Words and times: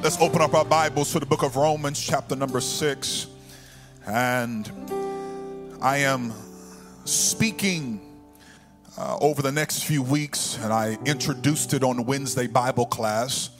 Let's 0.00 0.20
open 0.20 0.40
up 0.40 0.54
our 0.54 0.64
Bibles 0.64 1.10
to 1.12 1.18
the 1.18 1.26
book 1.26 1.42
of 1.42 1.56
Romans, 1.56 2.00
chapter 2.00 2.36
number 2.36 2.60
six. 2.60 3.26
And 4.06 4.70
I 5.82 5.98
am 5.98 6.32
speaking 7.04 8.00
uh, 8.96 9.18
over 9.20 9.42
the 9.42 9.50
next 9.50 9.82
few 9.82 10.04
weeks, 10.04 10.56
and 10.62 10.72
I 10.72 10.96
introduced 11.04 11.74
it 11.74 11.82
on 11.82 12.04
Wednesday 12.04 12.46
Bible 12.46 12.86
class 12.86 13.50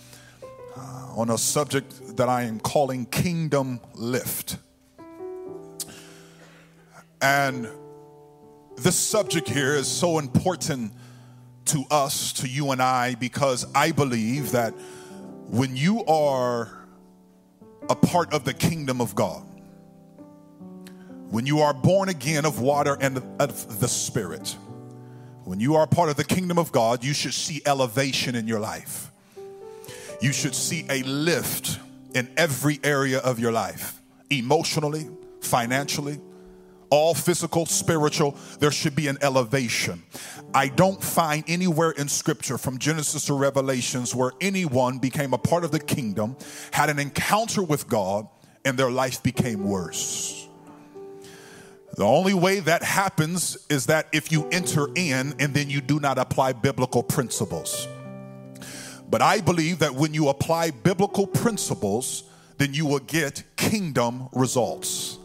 uh, 0.76 0.80
on 1.16 1.30
a 1.30 1.36
subject 1.36 2.16
that 2.16 2.28
I 2.28 2.44
am 2.44 2.60
calling 2.60 3.06
Kingdom 3.06 3.80
Lift. 3.94 4.58
And 7.20 7.68
this 8.76 8.96
subject 8.96 9.48
here 9.48 9.74
is 9.74 9.88
so 9.88 10.20
important 10.20 10.92
to 11.64 11.84
us, 11.90 12.32
to 12.34 12.48
you 12.48 12.70
and 12.70 12.80
I, 12.80 13.16
because 13.16 13.66
I 13.74 13.90
believe 13.90 14.52
that 14.52 14.72
when 15.48 15.76
you 15.76 16.04
are 16.04 16.70
a 17.88 17.94
part 17.94 18.34
of 18.34 18.44
the 18.44 18.52
kingdom 18.52 19.00
of 19.00 19.14
God, 19.14 19.44
when 21.30 21.46
you 21.46 21.60
are 21.60 21.72
born 21.72 22.10
again 22.10 22.44
of 22.44 22.60
water 22.60 22.96
and 23.00 23.18
of 23.40 23.80
the 23.80 23.88
Spirit, 23.88 24.56
when 25.44 25.58
you 25.58 25.76
are 25.76 25.86
part 25.86 26.10
of 26.10 26.16
the 26.16 26.24
kingdom 26.24 26.58
of 26.58 26.70
God, 26.70 27.02
you 27.02 27.14
should 27.14 27.32
see 27.32 27.62
elevation 27.64 28.34
in 28.34 28.46
your 28.46 28.60
life. 28.60 29.10
You 30.20 30.32
should 30.32 30.54
see 30.54 30.84
a 30.90 31.02
lift 31.04 31.78
in 32.14 32.28
every 32.36 32.78
area 32.84 33.18
of 33.18 33.38
your 33.38 33.52
life 33.52 34.00
emotionally, 34.28 35.08
financially, 35.40 36.20
all 36.90 37.14
physical, 37.14 37.66
spiritual, 37.66 38.36
there 38.60 38.70
should 38.70 38.94
be 38.94 39.08
an 39.08 39.18
elevation. 39.22 40.02
I 40.54 40.68
don't 40.68 41.02
find 41.02 41.44
anywhere 41.46 41.90
in 41.92 42.08
scripture 42.08 42.58
from 42.58 42.78
Genesis 42.78 43.26
to 43.26 43.34
Revelations 43.34 44.14
where 44.14 44.32
anyone 44.40 44.98
became 44.98 45.34
a 45.34 45.38
part 45.38 45.64
of 45.64 45.70
the 45.70 45.80
kingdom, 45.80 46.36
had 46.72 46.90
an 46.90 46.98
encounter 46.98 47.62
with 47.62 47.88
God, 47.88 48.26
and 48.64 48.78
their 48.78 48.90
life 48.90 49.22
became 49.22 49.64
worse. 49.64 50.48
The 51.96 52.04
only 52.04 52.34
way 52.34 52.60
that 52.60 52.82
happens 52.82 53.66
is 53.68 53.86
that 53.86 54.06
if 54.12 54.30
you 54.30 54.48
enter 54.52 54.88
in 54.94 55.34
and 55.38 55.52
then 55.52 55.68
you 55.68 55.80
do 55.80 55.98
not 55.98 56.18
apply 56.18 56.52
biblical 56.52 57.02
principles. 57.02 57.88
But 59.10 59.22
I 59.22 59.40
believe 59.40 59.78
that 59.80 59.94
when 59.94 60.14
you 60.14 60.28
apply 60.28 60.70
biblical 60.70 61.26
principles, 61.26 62.24
then 62.58 62.74
you 62.74 62.86
will 62.86 63.00
get 63.00 63.42
kingdom 63.56 64.28
results. 64.32 65.18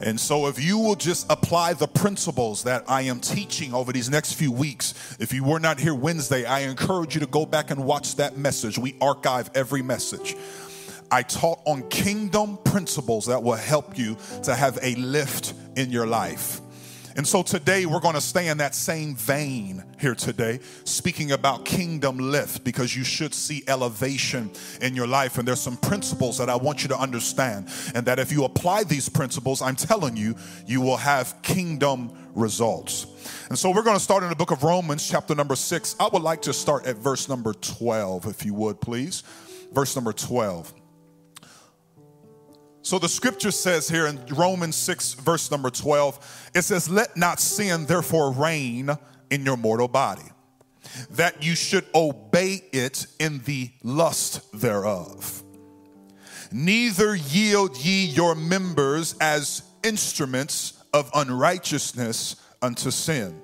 And 0.00 0.18
so, 0.18 0.46
if 0.46 0.62
you 0.62 0.78
will 0.78 0.94
just 0.94 1.26
apply 1.30 1.72
the 1.72 1.88
principles 1.88 2.62
that 2.62 2.84
I 2.88 3.02
am 3.02 3.20
teaching 3.20 3.74
over 3.74 3.92
these 3.92 4.08
next 4.08 4.34
few 4.34 4.52
weeks, 4.52 5.16
if 5.18 5.32
you 5.32 5.42
were 5.42 5.58
not 5.58 5.80
here 5.80 5.94
Wednesday, 5.94 6.44
I 6.44 6.60
encourage 6.60 7.14
you 7.14 7.20
to 7.20 7.26
go 7.26 7.44
back 7.44 7.70
and 7.70 7.84
watch 7.84 8.16
that 8.16 8.36
message. 8.36 8.78
We 8.78 8.96
archive 9.00 9.50
every 9.54 9.82
message. 9.82 10.36
I 11.10 11.22
taught 11.22 11.60
on 11.64 11.88
kingdom 11.88 12.58
principles 12.64 13.26
that 13.26 13.42
will 13.42 13.56
help 13.56 13.98
you 13.98 14.16
to 14.44 14.54
have 14.54 14.78
a 14.82 14.94
lift 14.96 15.54
in 15.76 15.90
your 15.90 16.06
life. 16.06 16.60
And 17.18 17.26
so 17.26 17.42
today 17.42 17.84
we're 17.84 17.98
going 17.98 18.14
to 18.14 18.20
stay 18.20 18.46
in 18.46 18.58
that 18.58 18.76
same 18.76 19.16
vein 19.16 19.82
here 19.98 20.14
today, 20.14 20.60
speaking 20.84 21.32
about 21.32 21.64
kingdom 21.64 22.16
lift 22.16 22.62
because 22.62 22.96
you 22.96 23.02
should 23.02 23.34
see 23.34 23.64
elevation 23.66 24.52
in 24.80 24.94
your 24.94 25.08
life. 25.08 25.36
And 25.36 25.46
there's 25.46 25.60
some 25.60 25.76
principles 25.78 26.38
that 26.38 26.48
I 26.48 26.54
want 26.54 26.84
you 26.84 26.88
to 26.90 26.96
understand. 26.96 27.70
And 27.96 28.06
that 28.06 28.20
if 28.20 28.30
you 28.30 28.44
apply 28.44 28.84
these 28.84 29.08
principles, 29.08 29.60
I'm 29.60 29.74
telling 29.74 30.16
you, 30.16 30.36
you 30.64 30.80
will 30.80 30.96
have 30.96 31.42
kingdom 31.42 32.12
results. 32.36 33.08
And 33.48 33.58
so 33.58 33.72
we're 33.72 33.82
going 33.82 33.96
to 33.96 34.02
start 34.02 34.22
in 34.22 34.28
the 34.28 34.36
book 34.36 34.52
of 34.52 34.62
Romans, 34.62 35.08
chapter 35.08 35.34
number 35.34 35.56
six. 35.56 35.96
I 35.98 36.06
would 36.06 36.22
like 36.22 36.42
to 36.42 36.52
start 36.52 36.86
at 36.86 36.98
verse 36.98 37.28
number 37.28 37.52
12, 37.52 38.26
if 38.26 38.44
you 38.44 38.54
would, 38.54 38.80
please. 38.80 39.24
Verse 39.72 39.96
number 39.96 40.12
12. 40.12 40.72
So 42.88 42.98
the 42.98 43.06
scripture 43.06 43.50
says 43.50 43.86
here 43.86 44.06
in 44.06 44.18
Romans 44.34 44.74
6, 44.74 45.12
verse 45.12 45.50
number 45.50 45.68
12, 45.68 46.50
it 46.54 46.62
says, 46.62 46.88
Let 46.88 47.18
not 47.18 47.38
sin 47.38 47.84
therefore 47.84 48.32
reign 48.32 48.88
in 49.30 49.44
your 49.44 49.58
mortal 49.58 49.88
body, 49.88 50.22
that 51.10 51.44
you 51.44 51.54
should 51.54 51.84
obey 51.94 52.62
it 52.72 53.06
in 53.20 53.40
the 53.40 53.68
lust 53.82 54.58
thereof. 54.58 55.42
Neither 56.50 57.14
yield 57.14 57.76
ye 57.76 58.06
your 58.06 58.34
members 58.34 59.14
as 59.20 59.64
instruments 59.84 60.82
of 60.94 61.10
unrighteousness 61.14 62.36
unto 62.62 62.90
sin. 62.90 63.38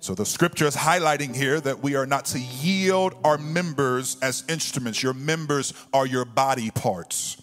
So 0.00 0.14
the 0.14 0.24
scripture 0.24 0.64
is 0.66 0.76
highlighting 0.76 1.36
here 1.36 1.60
that 1.60 1.82
we 1.82 1.94
are 1.94 2.06
not 2.06 2.24
to 2.24 2.40
yield 2.40 3.16
our 3.22 3.36
members 3.36 4.16
as 4.22 4.44
instruments. 4.48 5.02
Your 5.02 5.12
members 5.12 5.74
are 5.92 6.06
your 6.06 6.24
body 6.24 6.70
parts. 6.70 7.41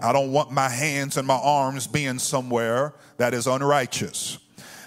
I 0.00 0.12
don't 0.12 0.32
want 0.32 0.50
my 0.50 0.68
hands 0.68 1.16
and 1.16 1.26
my 1.26 1.38
arms 1.42 1.86
being 1.86 2.18
somewhere 2.18 2.94
that 3.16 3.34
is 3.34 3.46
unrighteous. 3.46 4.38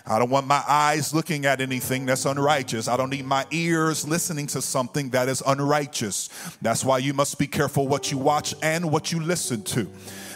I 0.10 0.20
don't 0.20 0.30
want 0.30 0.48
my 0.48 0.64
eyes 0.68 1.14
looking 1.14 1.46
at 1.46 1.60
anything 1.60 2.06
that's 2.06 2.26
unrighteous. 2.26 2.88
I 2.88 2.96
don't 2.96 3.10
need 3.10 3.26
my 3.26 3.46
ears 3.52 4.08
listening 4.08 4.48
to 4.48 4.62
something 4.62 5.10
that 5.10 5.28
is 5.28 5.44
unrighteous. 5.46 6.30
That's 6.62 6.86
why 6.86 7.00
you 7.00 7.14
must 7.14 7.38
be 7.38 7.46
careful 7.46 7.90
what 7.90 8.10
you 8.10 8.18
watch 8.18 8.56
and 8.64 8.90
what 8.90 9.12
you 9.12 9.20
listen 9.20 9.64
to. 9.64 9.90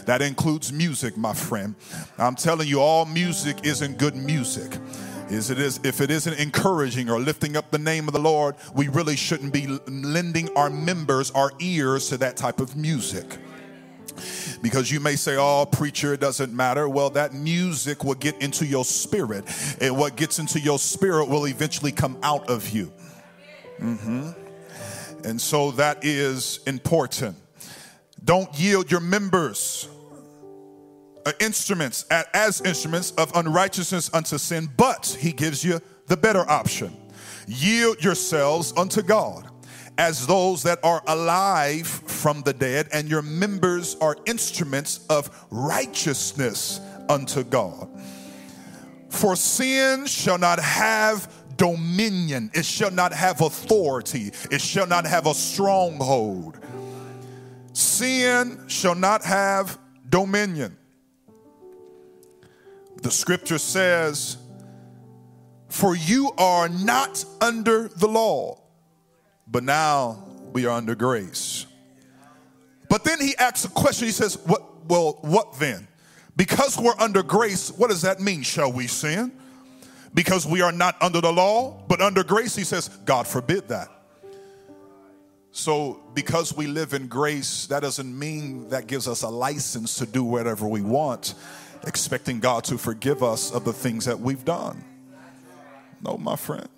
That 0.06 0.22
includes 0.22 0.74
music, 0.74 1.16
my 1.16 1.34
friend. 1.34 1.76
I'm 2.18 2.36
telling 2.36 2.68
you, 2.68 2.82
all 2.82 3.06
music 3.06 3.59
isn't 3.64 3.98
good 3.98 4.16
music. 4.16 4.78
Is 5.30 5.50
it 5.50 5.59
is 5.59 5.80
if 5.86 6.02
it 6.02 6.12
isn't 6.12 6.38
encouraging 6.38 7.09
or 7.09 7.18
lifting 7.18 7.56
up 7.56 7.72
the 7.72 7.78
name 7.78 8.09
of 8.09 8.14
the 8.14 8.20
Lord, 8.20 8.56
we 8.76 8.90
really 8.90 9.16
shouldn't 9.16 9.53
be 9.53 9.68
lending 9.88 10.50
our 10.58 10.70
members, 10.70 11.32
our 11.32 11.53
ears 11.62 12.09
to 12.09 12.18
that 12.18 12.36
type 12.36 12.59
of 12.59 12.76
music. 12.76 13.38
Because 14.62 14.92
you 14.92 15.00
may 15.00 15.16
say, 15.16 15.36
oh, 15.38 15.66
preacher, 15.66 16.14
it 16.14 16.20
doesn't 16.20 16.54
matter. 16.54 16.88
Well, 16.88 17.09
that 17.12 17.34
music 17.34 18.04
will 18.04 18.16
get 18.16 18.42
into 18.42 18.66
your 18.66 18.86
spirit, 18.86 19.46
and 19.82 19.98
what 19.98 20.16
gets 20.16 20.40
into 20.40 20.59
your 20.59 20.80
spirit 20.80 21.30
will 21.30 21.48
eventually 21.48 21.92
come 21.92 22.18
out 22.24 22.50
of 22.50 22.70
you. 22.70 22.92
Mm-hmm. 23.80 24.30
And 25.24 25.40
so 25.40 25.72
that 25.72 26.04
is 26.04 26.59
important. 26.66 27.36
Don't 28.24 28.54
yield 28.59 28.92
your 28.92 29.00
members 29.00 29.88
uh, 31.26 31.32
instruments 31.40 32.06
as 32.09 32.62
instruments 32.62 33.12
of 33.12 33.32
unrighteousness 33.36 34.12
unto 34.14 34.38
sin, 34.38 34.70
but 34.78 35.18
he 35.20 35.32
gives 35.32 35.64
you 35.64 35.80
the 36.08 36.18
better 36.18 36.50
option. 36.50 36.96
Yield 37.48 38.03
yourselves 38.03 38.74
unto 38.78 39.02
God 39.02 39.51
as 39.97 40.25
those 40.25 40.63
that 40.63 40.79
are 40.84 41.03
alive 41.07 41.88
from 41.88 42.41
the 42.41 42.53
dead, 42.53 42.88
and 42.94 43.09
your 43.09 43.22
members 43.22 43.96
are 44.02 44.18
instruments 44.25 45.06
of 45.09 45.46
righteousness 45.52 46.79
unto 47.09 47.44
God. 47.44 47.90
For 49.09 49.35
sin 49.35 50.06
shall 50.06 50.38
not 50.38 50.59
have 50.59 51.31
dominion, 51.57 52.50
it 52.53 52.66
shall 52.66 52.91
not 52.91 53.13
have 53.13 53.41
authority, 53.41 54.31
it 54.50 54.62
shall 54.62 54.88
not 54.88 55.06
have 55.06 55.28
a 55.28 55.34
stronghold. 55.34 56.58
Sin 57.73 58.63
shall 58.68 58.96
not 58.96 59.23
have 59.23 59.78
dominion. 60.09 60.78
The 63.02 63.12
scripture 63.12 63.58
says, 63.58 64.38
For 65.69 65.96
you 65.96 66.31
are 66.38 66.69
not 66.69 67.23
under 67.41 67.88
the 67.88 68.08
law 68.08 68.61
but 69.52 69.64
now 69.64 70.24
we 70.54 70.66
are 70.66 70.72
under 70.72 70.96
grace. 70.96 71.66
But 72.90 73.04
then 73.04 73.20
he 73.22 73.36
asks 73.38 73.66
a 73.66 73.70
question. 73.70 74.08
He 74.08 74.12
says, 74.12 74.38
What 74.46 74.88
well, 74.88 75.20
what 75.22 75.60
then? 75.60 75.88
Because 76.36 76.78
we're 76.78 76.98
under 76.98 77.24
grace, 77.24 77.70
what 77.72 77.90
does 77.90 78.02
that 78.02 78.20
mean? 78.20 78.42
Shall 78.42 78.72
we 78.72 78.88
sin? 78.88 79.32
Because 80.14 80.46
we 80.46 80.62
are 80.62 80.72
not 80.72 80.96
under 81.02 81.22
the 81.22 81.32
law, 81.32 81.84
but 81.88 82.02
under 82.02 82.24
grace, 82.24 82.56
he 82.56 82.64
says, 82.64 82.90
God 83.06 83.28
forbid 83.28 83.68
that. 83.70 83.90
So, 85.54 86.02
because 86.14 86.56
we 86.56 86.68
live 86.68 86.94
in 86.94 87.08
grace, 87.08 87.68
that 87.68 87.82
doesn't 87.82 88.18
mean 88.18 88.70
that 88.70 88.88
gives 88.88 89.08
us 89.08 89.22
a 89.22 89.30
license 89.30 89.96
to 89.96 90.06
do 90.06 90.24
whatever 90.24 90.68
we 90.68 90.82
want, 90.82 91.34
expecting 91.86 92.40
God 92.40 92.64
to 92.66 92.78
forgive 92.78 93.22
us 93.22 93.52
of 93.52 93.66
the 93.66 93.74
things 93.74 94.06
that 94.06 94.20
we've 94.20 94.44
done. 94.46 94.84
No, 96.02 96.18
my 96.18 96.38
friend. 96.38 96.70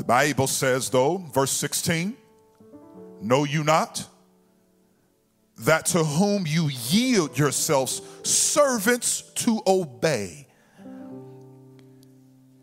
The 0.00 0.06
Bible 0.06 0.46
says, 0.46 0.88
though, 0.88 1.18
verse 1.18 1.50
16, 1.50 2.16
know 3.20 3.44
you 3.44 3.62
not 3.62 4.08
that 5.58 5.84
to 5.86 6.02
whom 6.02 6.46
you 6.46 6.70
yield 6.88 7.38
yourselves 7.38 8.00
servants 8.22 9.20
to 9.20 9.60
obey. 9.66 10.48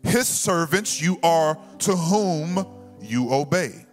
His 0.02 0.26
servants 0.26 1.00
you 1.00 1.20
are 1.22 1.56
to 1.78 1.94
whom 1.94 2.66
you 3.00 3.32
obey. 3.32 3.86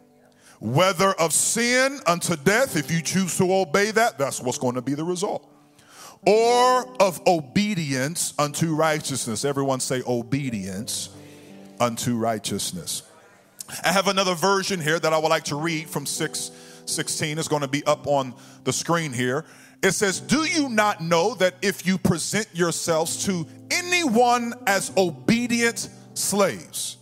Whether 0.60 1.12
of 1.12 1.32
sin 1.32 2.00
unto 2.08 2.36
death, 2.36 2.76
if 2.76 2.90
you 2.90 3.00
choose 3.04 3.38
to 3.38 3.54
obey 3.54 3.92
that, 3.92 4.18
that's 4.18 4.42
what's 4.42 4.58
going 4.58 4.74
to 4.74 4.82
be 4.82 4.96
the 4.96 5.04
result. 5.04 5.48
Or 6.26 7.00
of 7.00 7.22
obedience 7.28 8.34
unto 8.40 8.74
righteousness. 8.74 9.46
Everyone 9.46 9.82
say 9.82 10.02
obedience 10.08 11.10
unto 11.80 12.18
righteousness. 12.18 13.04
I 13.84 13.92
have 13.92 14.08
another 14.08 14.36
version 14.36 14.80
here 14.80 15.00
that 15.00 15.14
I 15.14 15.18
would 15.18 15.30
like 15.30 15.46
to 15.46 15.56
read 15.56 15.90
from 15.90 16.06
6 16.06 16.52
16 16.86 17.40
is 17.40 17.48
going 17.48 17.64
to 17.64 17.68
be 17.68 17.84
up 17.86 18.08
on 18.08 18.34
the 18.64 18.72
screen 18.72 19.12
here. 19.12 19.46
It 19.82 19.92
says, 19.94 20.20
Do 20.20 20.46
you 20.46 20.70
not 20.70 21.02
know 21.02 21.36
that 21.36 21.56
if 21.62 21.86
you 21.86 21.98
present 21.98 22.48
yourselves 22.54 23.26
to 23.26 23.46
anyone 23.72 24.54
as 24.68 24.92
obedient 24.96 25.90
slaves, 26.14 26.98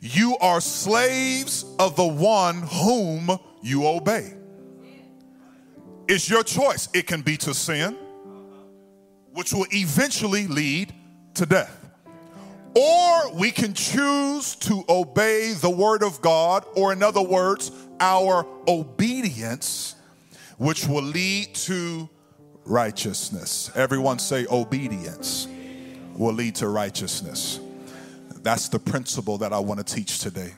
you 0.00 0.36
are 0.40 0.60
slaves 0.60 1.64
of 1.78 1.96
the 1.96 2.06
one 2.06 2.62
whom 2.62 3.38
you 3.62 3.86
obey? 3.86 4.34
It's 6.08 6.28
your 6.28 6.42
choice. 6.42 6.88
It 6.92 7.06
can 7.06 7.22
be 7.22 7.36
to 7.38 7.54
sin, 7.54 7.96
which 9.32 9.52
will 9.52 9.66
eventually 9.70 10.46
lead 10.46 10.94
to 11.34 11.46
death. 11.46 11.79
Or 12.74 13.34
we 13.34 13.50
can 13.50 13.74
choose 13.74 14.54
to 14.56 14.84
obey 14.88 15.54
the 15.54 15.70
word 15.70 16.02
of 16.02 16.20
God, 16.22 16.64
or 16.76 16.92
in 16.92 17.02
other 17.02 17.22
words, 17.22 17.72
our 17.98 18.46
obedience, 18.68 19.96
which 20.58 20.86
will 20.86 21.02
lead 21.02 21.54
to 21.54 22.08
righteousness. 22.64 23.70
Everyone 23.74 24.18
say, 24.18 24.46
obedience 24.50 25.48
will 26.14 26.34
lead 26.34 26.54
to 26.56 26.68
righteousness. 26.68 27.60
That's 28.42 28.68
the 28.68 28.78
principle 28.78 29.38
that 29.38 29.52
I 29.52 29.58
want 29.58 29.84
to 29.86 29.94
teach 29.94 30.20
today. 30.20 30.54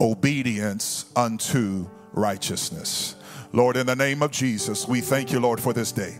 Obedience 0.00 1.06
unto 1.16 1.88
righteousness. 2.12 3.16
Lord, 3.52 3.76
in 3.76 3.86
the 3.86 3.96
name 3.96 4.22
of 4.22 4.30
Jesus, 4.30 4.88
we 4.88 5.00
thank 5.00 5.32
you, 5.32 5.40
Lord, 5.40 5.60
for 5.60 5.72
this 5.72 5.92
day. 5.92 6.18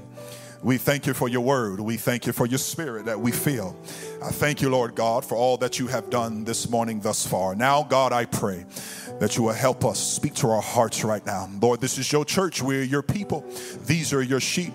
We 0.64 0.78
thank 0.78 1.06
you 1.06 1.12
for 1.12 1.28
your 1.28 1.42
word. 1.42 1.78
We 1.78 1.98
thank 1.98 2.26
you 2.26 2.32
for 2.32 2.46
your 2.46 2.58
spirit 2.58 3.04
that 3.04 3.20
we 3.20 3.32
feel. 3.32 3.76
I 4.22 4.30
thank 4.30 4.62
you, 4.62 4.70
Lord 4.70 4.94
God, 4.94 5.22
for 5.22 5.34
all 5.34 5.58
that 5.58 5.78
you 5.78 5.88
have 5.88 6.08
done 6.08 6.44
this 6.44 6.70
morning 6.70 7.00
thus 7.00 7.26
far. 7.26 7.54
Now, 7.54 7.82
God, 7.82 8.14
I 8.14 8.24
pray 8.24 8.64
that 9.20 9.36
you 9.36 9.42
will 9.42 9.52
help 9.52 9.84
us 9.84 10.00
speak 10.00 10.32
to 10.36 10.48
our 10.48 10.62
hearts 10.62 11.04
right 11.04 11.24
now. 11.26 11.50
Lord, 11.60 11.82
this 11.82 11.98
is 11.98 12.10
your 12.10 12.24
church. 12.24 12.62
We're 12.62 12.82
your 12.82 13.02
people. 13.02 13.44
These 13.84 14.14
are 14.14 14.22
your 14.22 14.40
sheep. 14.40 14.72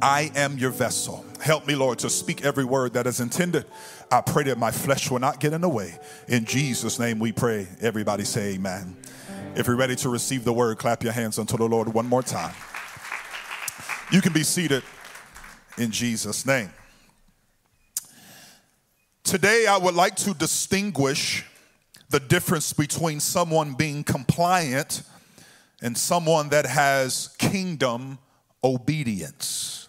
I 0.00 0.32
am 0.34 0.56
your 0.56 0.70
vessel. 0.70 1.26
Help 1.42 1.66
me, 1.66 1.74
Lord, 1.74 1.98
to 1.98 2.08
speak 2.08 2.42
every 2.42 2.64
word 2.64 2.94
that 2.94 3.06
is 3.06 3.20
intended. 3.20 3.66
I 4.10 4.22
pray 4.22 4.44
that 4.44 4.56
my 4.56 4.70
flesh 4.70 5.10
will 5.10 5.20
not 5.20 5.40
get 5.40 5.52
in 5.52 5.60
the 5.60 5.68
way. 5.68 5.98
In 6.26 6.46
Jesus' 6.46 6.98
name 6.98 7.18
we 7.18 7.32
pray. 7.32 7.68
Everybody 7.82 8.24
say 8.24 8.54
amen. 8.54 8.96
If 9.54 9.66
you're 9.66 9.76
ready 9.76 9.96
to 9.96 10.08
receive 10.08 10.44
the 10.44 10.54
word, 10.54 10.78
clap 10.78 11.02
your 11.02 11.12
hands 11.12 11.38
unto 11.38 11.58
the 11.58 11.68
Lord 11.68 11.92
one 11.92 12.06
more 12.06 12.22
time. 12.22 12.54
You 14.12 14.20
can 14.20 14.32
be 14.32 14.42
seated 14.42 14.82
in 15.78 15.92
Jesus' 15.92 16.44
name. 16.44 16.70
Today, 19.22 19.66
I 19.68 19.76
would 19.76 19.94
like 19.94 20.16
to 20.16 20.34
distinguish 20.34 21.44
the 22.08 22.18
difference 22.18 22.72
between 22.72 23.20
someone 23.20 23.74
being 23.74 24.02
compliant 24.02 25.02
and 25.80 25.96
someone 25.96 26.48
that 26.48 26.66
has 26.66 27.28
kingdom 27.38 28.18
obedience. 28.64 29.88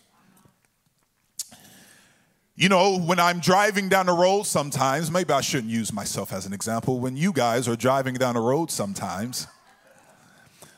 You 2.56 2.70
know, 2.70 3.00
when 3.00 3.20
I'm 3.20 3.40
driving 3.40 3.90
down 3.90 4.06
the 4.06 4.14
road 4.14 4.44
sometimes, 4.44 5.10
maybe 5.10 5.34
I 5.34 5.42
shouldn't 5.42 5.72
use 5.72 5.92
myself 5.92 6.32
as 6.32 6.46
an 6.46 6.54
example. 6.54 7.00
When 7.00 7.18
you 7.18 7.34
guys 7.34 7.68
are 7.68 7.76
driving 7.76 8.14
down 8.14 8.36
the 8.36 8.42
road 8.42 8.70
sometimes, 8.70 9.48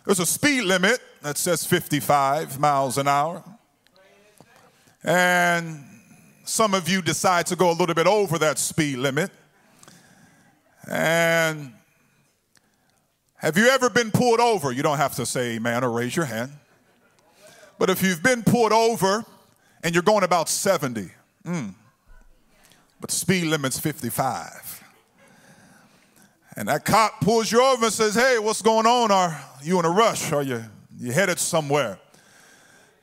there's 0.05 0.19
a 0.19 0.25
speed 0.25 0.63
limit 0.63 0.99
that 1.21 1.37
says 1.37 1.65
55 1.65 2.59
miles 2.59 2.97
an 2.97 3.07
hour. 3.07 3.43
And 5.03 5.83
some 6.43 6.73
of 6.73 6.89
you 6.89 7.01
decide 7.01 7.45
to 7.47 7.55
go 7.55 7.71
a 7.71 7.73
little 7.73 7.95
bit 7.95 8.07
over 8.07 8.37
that 8.39 8.59
speed 8.59 8.97
limit. 8.97 9.31
And 10.89 11.73
have 13.35 13.57
you 13.57 13.67
ever 13.67 13.89
been 13.89 14.11
pulled 14.11 14.39
over? 14.39 14.71
You 14.71 14.83
don't 14.83 14.97
have 14.97 15.15
to 15.15 15.25
say 15.25 15.55
amen 15.55 15.83
or 15.83 15.91
raise 15.91 16.15
your 16.15 16.25
hand. 16.25 16.51
But 17.79 17.89
if 17.89 18.03
you've 18.03 18.23
been 18.23 18.43
pulled 18.43 18.71
over 18.71 19.25
and 19.83 19.93
you're 19.93 20.03
going 20.03 20.23
about 20.23 20.47
70, 20.47 21.09
mm, 21.45 21.73
but 22.99 23.09
the 23.09 23.15
speed 23.15 23.45
limit's 23.45 23.79
55. 23.79 24.82
And 26.55 26.67
that 26.67 26.85
cop 26.85 27.21
pulls 27.21 27.51
you 27.51 27.63
over 27.63 27.85
and 27.85 27.93
says, 27.93 28.15
Hey, 28.15 28.37
what's 28.39 28.61
going 28.61 28.85
on? 28.85 29.11
Are 29.11 29.39
you 29.61 29.79
in 29.79 29.85
a 29.85 29.89
rush? 29.89 30.31
Are 30.31 30.43
you 30.43 30.63
you 30.99 31.11
headed 31.11 31.39
somewhere? 31.39 31.99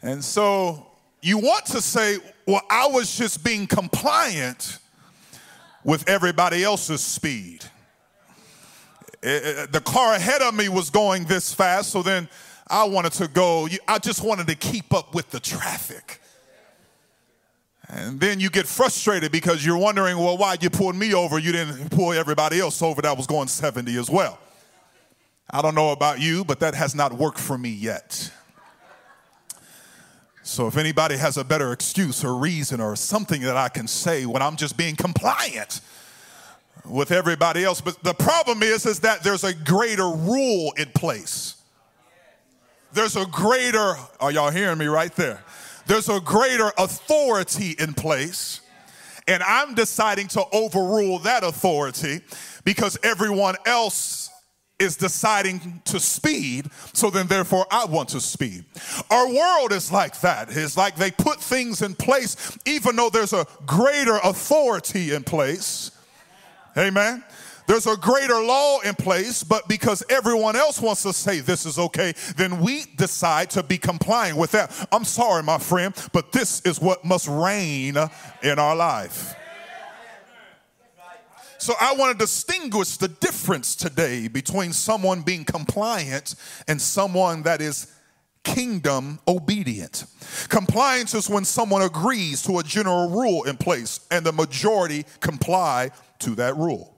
And 0.03 0.23
so 0.25 0.87
you 1.21 1.39
want 1.39 1.67
to 1.67 1.81
say, 1.81 2.19
Well, 2.47 2.63
I 2.71 2.87
was 2.87 3.17
just 3.17 3.45
being 3.45 3.67
compliant 3.67 4.79
with 5.85 6.09
everybody 6.09 6.63
else's 6.63 7.01
speed. 7.01 7.65
It, 9.23 9.45
it, 9.45 9.73
the 9.73 9.81
car 9.81 10.15
ahead 10.15 10.43
of 10.43 10.55
me 10.55 10.69
was 10.69 10.89
going 10.91 11.25
this 11.25 11.53
fast, 11.53 11.91
so 11.91 12.03
then 12.03 12.29
I 12.69 12.85
wanted 12.85 13.13
to 13.15 13.29
go, 13.29 13.69
I 13.89 13.99
just 13.99 14.23
wanted 14.23 14.47
to 14.47 14.55
keep 14.55 14.95
up 14.95 15.15
with 15.15 15.31
the 15.31 15.41
traffic. 15.41 16.20
And 17.93 18.21
then 18.21 18.39
you 18.39 18.51
get 18.51 18.69
frustrated 18.69 19.33
because 19.33 19.67
you're 19.67 19.77
wondering, 19.77 20.17
well, 20.17 20.39
why 20.39 20.57
you 20.61 20.71
pulled 20.71 20.95
me 20.95 21.13
over? 21.13 21.39
You 21.41 21.51
didn't 21.51 21.91
pull 21.91 22.13
everybody 22.13 22.61
else 22.61 22.81
over 22.83 23.03
that 23.03 23.17
was 23.17 23.27
going 23.27 23.49
70 23.49 23.97
as 23.97 24.09
well. 24.09 24.39
I 25.51 25.61
don't 25.61 25.75
know 25.75 25.91
about 25.91 26.21
you, 26.21 26.45
but 26.45 26.61
that 26.61 26.77
has 26.77 26.95
not 26.95 27.13
worked 27.13 27.41
for 27.41 27.59
me 27.59 27.71
yet. 27.71 28.31
So 30.45 30.69
if 30.69 30.77
anybody 30.77 31.17
has 31.17 31.37
a 31.37 31.45
better 31.45 31.73
excuse 31.73 32.25
or 32.25 32.37
reason 32.37 32.81
or 32.81 32.95
something 32.95 33.43
that 33.43 33.57
I 33.57 33.69
can 33.69 33.89
say 33.89 34.25
when 34.25 34.41
I'm 34.41 34.55
just 34.55 34.77
being 34.77 34.95
compliant 34.95 35.81
with 36.85 37.11
everybody 37.11 37.65
else, 37.65 37.81
but 37.81 38.03
the 38.05 38.15
problem 38.15 38.63
is 38.63 38.87
is 38.87 39.01
that 39.01 39.25
there's 39.25 39.43
a 39.43 39.53
greater 39.53 40.09
rule 40.09 40.73
in 40.77 40.87
place. 40.95 41.57
There's 42.93 43.17
a 43.17 43.27
greater, 43.27 43.97
are 44.21 44.31
y'all 44.31 44.51
hearing 44.51 44.79
me 44.79 44.87
right 44.87 45.15
there? 45.17 45.43
There's 45.87 46.09
a 46.09 46.21
greater 46.21 46.73
authority 46.79 47.75
in 47.79 47.95
place. 47.95 48.61
And 49.29 49.43
I'm 49.43 49.75
deciding 49.75 50.29
to 50.29 50.45
overrule 50.53 51.21
that 51.21 51.45
authority 51.45 52.21
because 52.65 52.99
everyone 53.03 53.57
else 53.65 54.31
is 54.81 54.97
deciding 54.97 55.83
to 55.85 56.01
speed, 56.01 56.67
so 56.95 57.11
then 57.11 57.27
therefore 57.27 57.67
I 57.71 57.85
want 57.85 58.09
to 58.11 58.21
speed. 58.21 58.65
Our 59.11 59.29
world 59.33 59.73
is 59.73 59.93
like 59.93 60.19
that. 60.23 60.49
It's 60.51 60.77
like 60.77 60.97
they 60.97 61.11
put 61.11 61.39
things 61.39 61.83
in 61.83 61.95
place 61.95 62.57
even 62.67 62.97
though 62.97 63.11
there's 63.11 63.35
a 63.35 63.47
greater 63.67 64.17
authority 64.25 65.15
in 65.15 65.23
place. 65.23 65.93
Amen. 66.77 67.23
There's 67.71 67.87
a 67.87 67.97
greater 67.97 68.43
law 68.43 68.81
in 68.81 68.97
place, 68.97 69.45
but 69.45 69.69
because 69.69 70.03
everyone 70.11 70.57
else 70.57 70.81
wants 70.81 71.05
to 71.05 71.13
say 71.13 71.39
this 71.39 71.65
is 71.65 71.79
okay, 71.79 72.15
then 72.37 72.59
we 72.59 72.83
decide 72.97 73.49
to 73.51 73.63
be 73.63 73.79
compliant 73.79 74.37
with 74.37 74.51
that. 74.51 74.89
I'm 74.91 75.05
sorry, 75.05 75.45
my 75.45 75.59
friend, 75.59 75.95
but 76.13 76.33
this 76.33 76.61
is 76.63 76.81
what 76.81 77.05
must 77.05 77.29
reign 77.29 77.97
in 78.43 78.59
our 78.59 78.75
life. 78.75 79.37
So 81.59 81.75
I 81.81 81.95
want 81.95 82.19
to 82.19 82.19
distinguish 82.19 82.97
the 82.97 83.07
difference 83.07 83.77
today 83.77 84.27
between 84.27 84.73
someone 84.73 85.23
being 85.23 85.45
compliant 85.45 86.35
and 86.67 86.83
someone 86.83 87.45
that 87.45 87.61
is 87.61 87.87
kingdom 88.43 89.21
obedient. 89.29 90.07
Compliance 90.49 91.15
is 91.15 91.31
when 91.31 91.45
someone 91.45 91.83
agrees 91.83 92.43
to 92.43 92.59
a 92.59 92.65
general 92.65 93.11
rule 93.11 93.45
in 93.45 93.57
place 93.57 94.01
and 94.11 94.27
the 94.27 94.33
majority 94.33 95.05
comply 95.21 95.93
to 96.19 96.35
that 96.35 96.57
rule. 96.57 96.90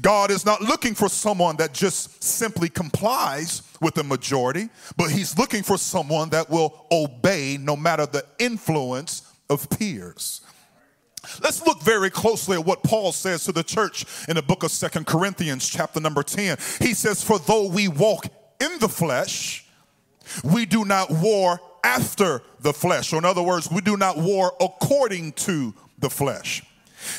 God 0.00 0.30
is 0.30 0.44
not 0.44 0.62
looking 0.62 0.94
for 0.94 1.08
someone 1.08 1.56
that 1.56 1.72
just 1.72 2.22
simply 2.22 2.68
complies 2.68 3.62
with 3.80 3.94
the 3.94 4.04
majority, 4.04 4.68
but 4.96 5.10
He's 5.10 5.38
looking 5.38 5.62
for 5.62 5.78
someone 5.78 6.30
that 6.30 6.50
will 6.50 6.86
obey 6.90 7.58
no 7.60 7.76
matter 7.76 8.06
the 8.06 8.24
influence 8.38 9.22
of 9.48 9.68
peers. 9.70 10.40
Let's 11.42 11.64
look 11.66 11.82
very 11.82 12.10
closely 12.10 12.56
at 12.56 12.64
what 12.64 12.82
Paul 12.82 13.12
says 13.12 13.44
to 13.44 13.52
the 13.52 13.62
church 13.62 14.06
in 14.28 14.36
the 14.36 14.42
book 14.42 14.62
of 14.62 14.70
Second 14.70 15.06
Corinthians, 15.06 15.68
chapter 15.68 16.00
number 16.00 16.22
10. 16.22 16.56
He 16.78 16.94
says, 16.94 17.22
For 17.22 17.38
though 17.38 17.68
we 17.68 17.88
walk 17.88 18.26
in 18.60 18.78
the 18.78 18.88
flesh, 18.88 19.66
we 20.44 20.66
do 20.66 20.84
not 20.84 21.10
war 21.10 21.60
after 21.84 22.42
the 22.60 22.72
flesh. 22.72 23.12
Or 23.12 23.18
in 23.18 23.24
other 23.24 23.42
words, 23.42 23.70
we 23.70 23.80
do 23.80 23.96
not 23.96 24.16
war 24.16 24.52
according 24.60 25.32
to 25.32 25.74
the 25.98 26.10
flesh. 26.10 26.62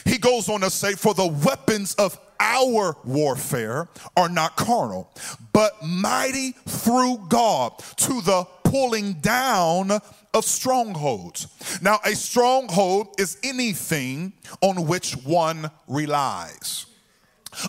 He 0.06 0.17
goes 0.17 0.50
on 0.50 0.62
to 0.62 0.70
say, 0.70 0.94
For 0.94 1.13
the 1.13 1.27
weapons 1.27 1.94
of 1.96 2.20
our 2.39 2.96
warfare 3.03 3.88
are 4.15 4.29
not 4.29 4.56
carnal, 4.56 5.10
but 5.53 5.74
mighty 5.84 6.51
through 6.67 7.25
God 7.29 7.77
to 7.98 8.22
the 8.22 8.46
pulling 8.63 9.13
down 9.13 9.91
of 10.34 10.46
strongholds. 10.46 11.48
Now, 11.82 12.00
a 12.06 12.15
stronghold 12.15 13.15
is 13.17 13.38
anything 13.44 14.34
on 14.62 14.88
which 14.88 15.13
one 15.13 15.72
relies. 15.88 16.86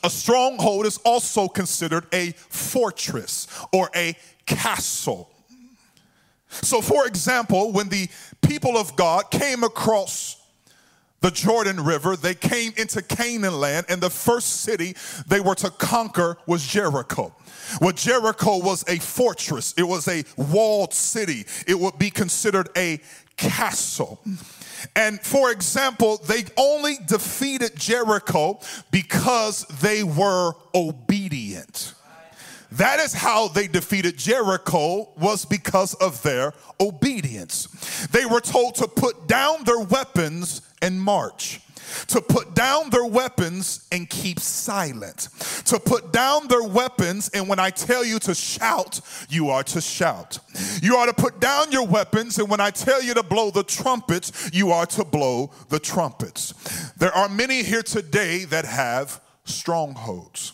A 0.02 0.10
stronghold 0.10 0.86
is 0.86 0.98
also 0.98 1.48
considered 1.48 2.06
a 2.12 2.32
fortress 2.32 3.46
or 3.72 3.90
a 3.94 4.16
castle. 4.44 5.30
So, 6.48 6.80
for 6.80 7.06
example, 7.06 7.72
when 7.72 7.88
the 7.88 8.08
people 8.42 8.76
of 8.76 8.96
God 8.96 9.30
came 9.30 9.64
across 9.64 10.37
the 11.20 11.30
Jordan 11.30 11.82
River, 11.84 12.16
they 12.16 12.34
came 12.34 12.72
into 12.76 13.02
Canaan 13.02 13.58
land, 13.60 13.86
and 13.88 14.00
the 14.00 14.10
first 14.10 14.62
city 14.62 14.94
they 15.26 15.40
were 15.40 15.56
to 15.56 15.70
conquer 15.70 16.38
was 16.46 16.66
Jericho. 16.66 17.34
Well, 17.80 17.92
Jericho 17.92 18.58
was 18.58 18.84
a 18.88 18.98
fortress, 18.98 19.74
it 19.76 19.82
was 19.82 20.06
a 20.08 20.24
walled 20.36 20.94
city, 20.94 21.44
it 21.66 21.78
would 21.78 21.98
be 21.98 22.10
considered 22.10 22.68
a 22.76 23.00
castle. 23.36 24.20
And 24.94 25.20
for 25.20 25.50
example, 25.50 26.18
they 26.18 26.44
only 26.56 26.98
defeated 27.06 27.76
Jericho 27.76 28.60
because 28.90 29.64
they 29.80 30.04
were 30.04 30.52
obedient. 30.74 31.94
That 32.72 33.00
is 33.00 33.14
how 33.14 33.48
they 33.48 33.66
defeated 33.66 34.18
Jericho 34.18 35.10
was 35.16 35.44
because 35.44 35.94
of 35.94 36.22
their 36.22 36.52
obedience. 36.80 37.66
They 38.12 38.26
were 38.26 38.40
told 38.40 38.74
to 38.76 38.88
put 38.88 39.26
down 39.26 39.64
their 39.64 39.80
weapons 39.80 40.62
and 40.82 41.00
march 41.00 41.60
to 42.08 42.20
put 42.20 42.54
down 42.54 42.90
their 42.90 43.04
weapons 43.04 43.86
and 43.92 44.08
keep 44.08 44.40
silent, 44.40 45.28
to 45.66 45.78
put 45.78 46.12
down 46.12 46.48
their 46.48 46.62
weapons, 46.62 47.28
and 47.30 47.48
when 47.48 47.58
I 47.58 47.70
tell 47.70 48.04
you 48.04 48.18
to 48.20 48.34
shout, 48.34 49.00
you 49.28 49.50
are 49.50 49.62
to 49.64 49.80
shout. 49.80 50.38
You 50.82 50.96
are 50.96 51.06
to 51.06 51.14
put 51.14 51.40
down 51.40 51.72
your 51.72 51.86
weapons, 51.86 52.38
and 52.38 52.48
when 52.48 52.60
I 52.60 52.70
tell 52.70 53.02
you 53.02 53.14
to 53.14 53.22
blow 53.22 53.50
the 53.50 53.64
trumpets, 53.64 54.50
you 54.52 54.70
are 54.70 54.86
to 54.86 55.04
blow 55.04 55.50
the 55.68 55.78
trumpets. 55.78 56.52
There 56.92 57.12
are 57.12 57.28
many 57.28 57.62
here 57.62 57.82
today 57.82 58.44
that 58.46 58.64
have 58.64 59.20
strongholds, 59.44 60.52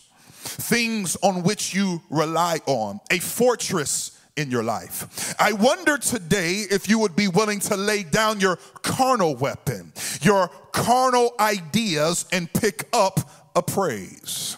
things 0.55 1.15
on 1.21 1.43
which 1.43 1.73
you 1.73 2.01
rely 2.09 2.59
on, 2.65 2.99
a 3.11 3.19
fortress 3.19 4.19
in 4.35 4.51
your 4.51 4.63
life. 4.63 5.35
I 5.39 5.53
wonder 5.53 5.97
today 5.97 6.63
if 6.69 6.89
you 6.89 6.99
would 6.99 7.15
be 7.15 7.27
willing 7.27 7.59
to 7.61 7.77
lay 7.77 8.03
down 8.03 8.39
your 8.39 8.57
carnal 8.81 9.35
weapon, 9.35 9.93
your 10.21 10.49
carnal 10.71 11.33
ideas, 11.39 12.25
and 12.31 12.51
pick 12.51 12.87
up 12.93 13.29
a 13.55 13.61
praise. 13.61 14.57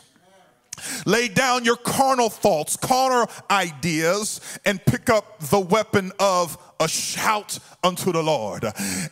Lay 1.06 1.27
down 1.27 1.66
your 1.66 1.75
carnal 1.75 2.30
thoughts, 2.30 2.75
carnal 2.75 3.30
ideas, 3.50 4.42
and 4.66 4.84
pick 4.86 5.10
up 5.10 5.39
the 5.39 5.60
weapon 5.60 6.12
of 6.20 6.58
a 6.79 6.88
shout 6.88 7.60
unto 7.84 8.12
the 8.12 8.24
Lord. 8.24 8.65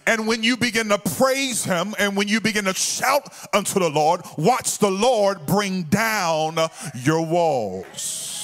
And 0.08 0.28
when 0.28 0.44
you 0.44 0.58
begin 0.58 0.90
to 0.90 0.98
praise 0.98 1.64
Him 1.64 1.94
and 2.00 2.16
when 2.16 2.28
you 2.28 2.42
begin 2.42 2.66
to 2.66 2.74
shout 2.74 3.28
unto 3.54 3.80
the 3.80 3.90
Lord, 3.90 4.22
watch 4.38 4.78
the 4.78 4.92
Lord 4.92 5.46
bring 5.46 5.84
down 5.84 6.58
your 6.96 7.26
walls. 7.26 8.36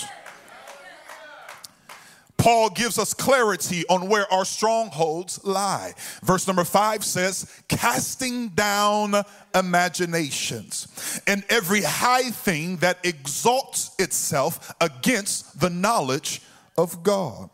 Paul 2.41 2.71
gives 2.71 2.97
us 2.97 3.13
clarity 3.13 3.83
on 3.87 4.09
where 4.09 4.25
our 4.33 4.45
strongholds 4.45 5.43
lie. 5.43 5.93
Verse 6.23 6.47
number 6.47 6.63
five 6.63 7.05
says, 7.05 7.61
casting 7.67 8.49
down 8.49 9.13
imaginations 9.53 11.21
and 11.27 11.43
every 11.49 11.83
high 11.83 12.31
thing 12.31 12.77
that 12.77 12.97
exalts 13.03 13.91
itself 13.99 14.73
against 14.81 15.59
the 15.59 15.69
knowledge 15.69 16.41
of 16.79 17.03
God. 17.03 17.51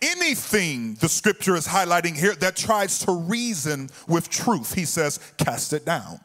Anything 0.00 0.94
the 0.94 1.08
scripture 1.08 1.54
is 1.56 1.66
highlighting 1.66 2.16
here 2.16 2.34
that 2.36 2.56
tries 2.56 2.98
to 3.00 3.12
reason 3.12 3.88
with 4.06 4.28
truth, 4.28 4.74
he 4.74 4.84
says, 4.84 5.18
cast 5.38 5.72
it 5.72 5.84
down. 5.84 6.20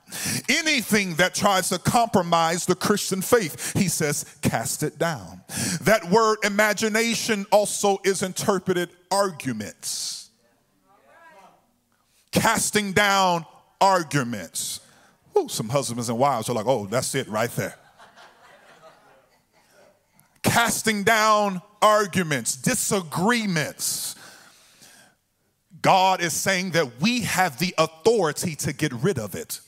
Anything 0.49 1.15
that 1.15 1.35
tries 1.35 1.69
to 1.69 1.79
compromise 1.79 2.65
the 2.65 2.75
Christian 2.75 3.21
faith, 3.21 3.77
he 3.77 3.87
says, 3.87 4.25
cast 4.41 4.83
it 4.83 4.97
down. 4.97 5.41
That 5.81 6.09
word 6.09 6.39
imagination 6.43 7.45
also 7.51 7.99
is 8.03 8.23
interpreted 8.23 8.89
arguments. 9.11 10.29
Casting 12.31 12.91
down 12.93 13.45
arguments. 13.81 14.81
Ooh, 15.37 15.47
some 15.49 15.69
husbands 15.69 16.09
and 16.09 16.17
wives 16.17 16.49
are 16.49 16.53
like, 16.53 16.67
oh, 16.67 16.85
that's 16.85 17.13
it 17.15 17.27
right 17.27 17.51
there 17.51 17.75
casting 20.57 21.03
down 21.03 21.61
arguments, 21.81 22.55
disagreements. 22.55 24.15
God 25.81 26.21
is 26.21 26.33
saying 26.33 26.71
that 26.71 26.99
we 27.01 27.21
have 27.21 27.59
the 27.59 27.73
authority 27.77 28.55
to 28.55 28.73
get 28.73 28.91
rid 28.93 29.19
of 29.19 29.35
it. 29.35 29.61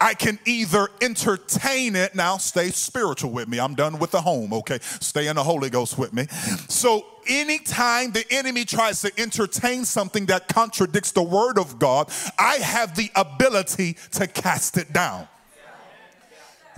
I 0.00 0.14
can 0.14 0.38
either 0.44 0.88
entertain 1.00 1.96
it. 1.96 2.14
Now, 2.14 2.36
stay 2.36 2.68
spiritual 2.68 3.30
with 3.30 3.48
me. 3.48 3.58
I'm 3.58 3.74
done 3.74 3.98
with 3.98 4.10
the 4.10 4.20
home, 4.20 4.52
okay? 4.52 4.78
Stay 4.82 5.28
in 5.28 5.36
the 5.36 5.42
Holy 5.42 5.70
Ghost 5.70 5.96
with 5.96 6.12
me. 6.12 6.26
So, 6.68 7.06
anytime 7.26 8.12
the 8.12 8.24
enemy 8.30 8.64
tries 8.64 9.00
to 9.02 9.12
entertain 9.18 9.84
something 9.84 10.26
that 10.26 10.48
contradicts 10.48 11.12
the 11.12 11.22
word 11.22 11.58
of 11.58 11.78
God, 11.78 12.12
I 12.38 12.56
have 12.56 12.94
the 12.94 13.10
ability 13.16 13.96
to 14.12 14.26
cast 14.26 14.76
it 14.76 14.92
down. 14.92 15.28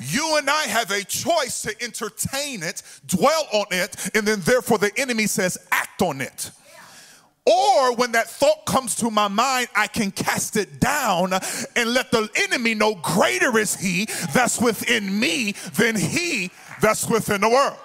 You 0.01 0.37
and 0.39 0.49
I 0.49 0.65
have 0.65 0.91
a 0.91 1.05
choice 1.05 1.63
to 1.63 1.83
entertain 1.83 2.63
it, 2.63 2.83
dwell 3.07 3.47
on 3.53 3.67
it, 3.71 4.11
and 4.15 4.27
then 4.27 4.41
therefore 4.41 4.79
the 4.79 4.93
enemy 4.97 5.27
says, 5.27 5.59
act 5.73 6.03
on 6.03 6.21
it. 6.21 6.51
Or 7.47 7.95
when 7.97 8.13
that 8.13 8.29
thought 8.29 8.67
comes 8.67 8.95
to 8.97 9.11
my 9.11 9.29
mind, 9.29 9.69
I 9.75 9.87
can 9.87 10.11
cast 10.11 10.57
it 10.57 10.81
down 10.81 11.33
and 11.33 11.95
let 11.95 12.11
the 12.11 12.29
enemy 12.37 12.75
know 12.75 12.95
greater 12.97 13.57
is 13.59 13.75
he 13.75 14.07
that's 14.35 14.61
within 14.61 15.19
me 15.19 15.53
than 15.77 15.97
he 15.97 16.51
that's 16.83 17.09
within 17.09 17.41
the 17.41 17.49
world. 17.49 17.79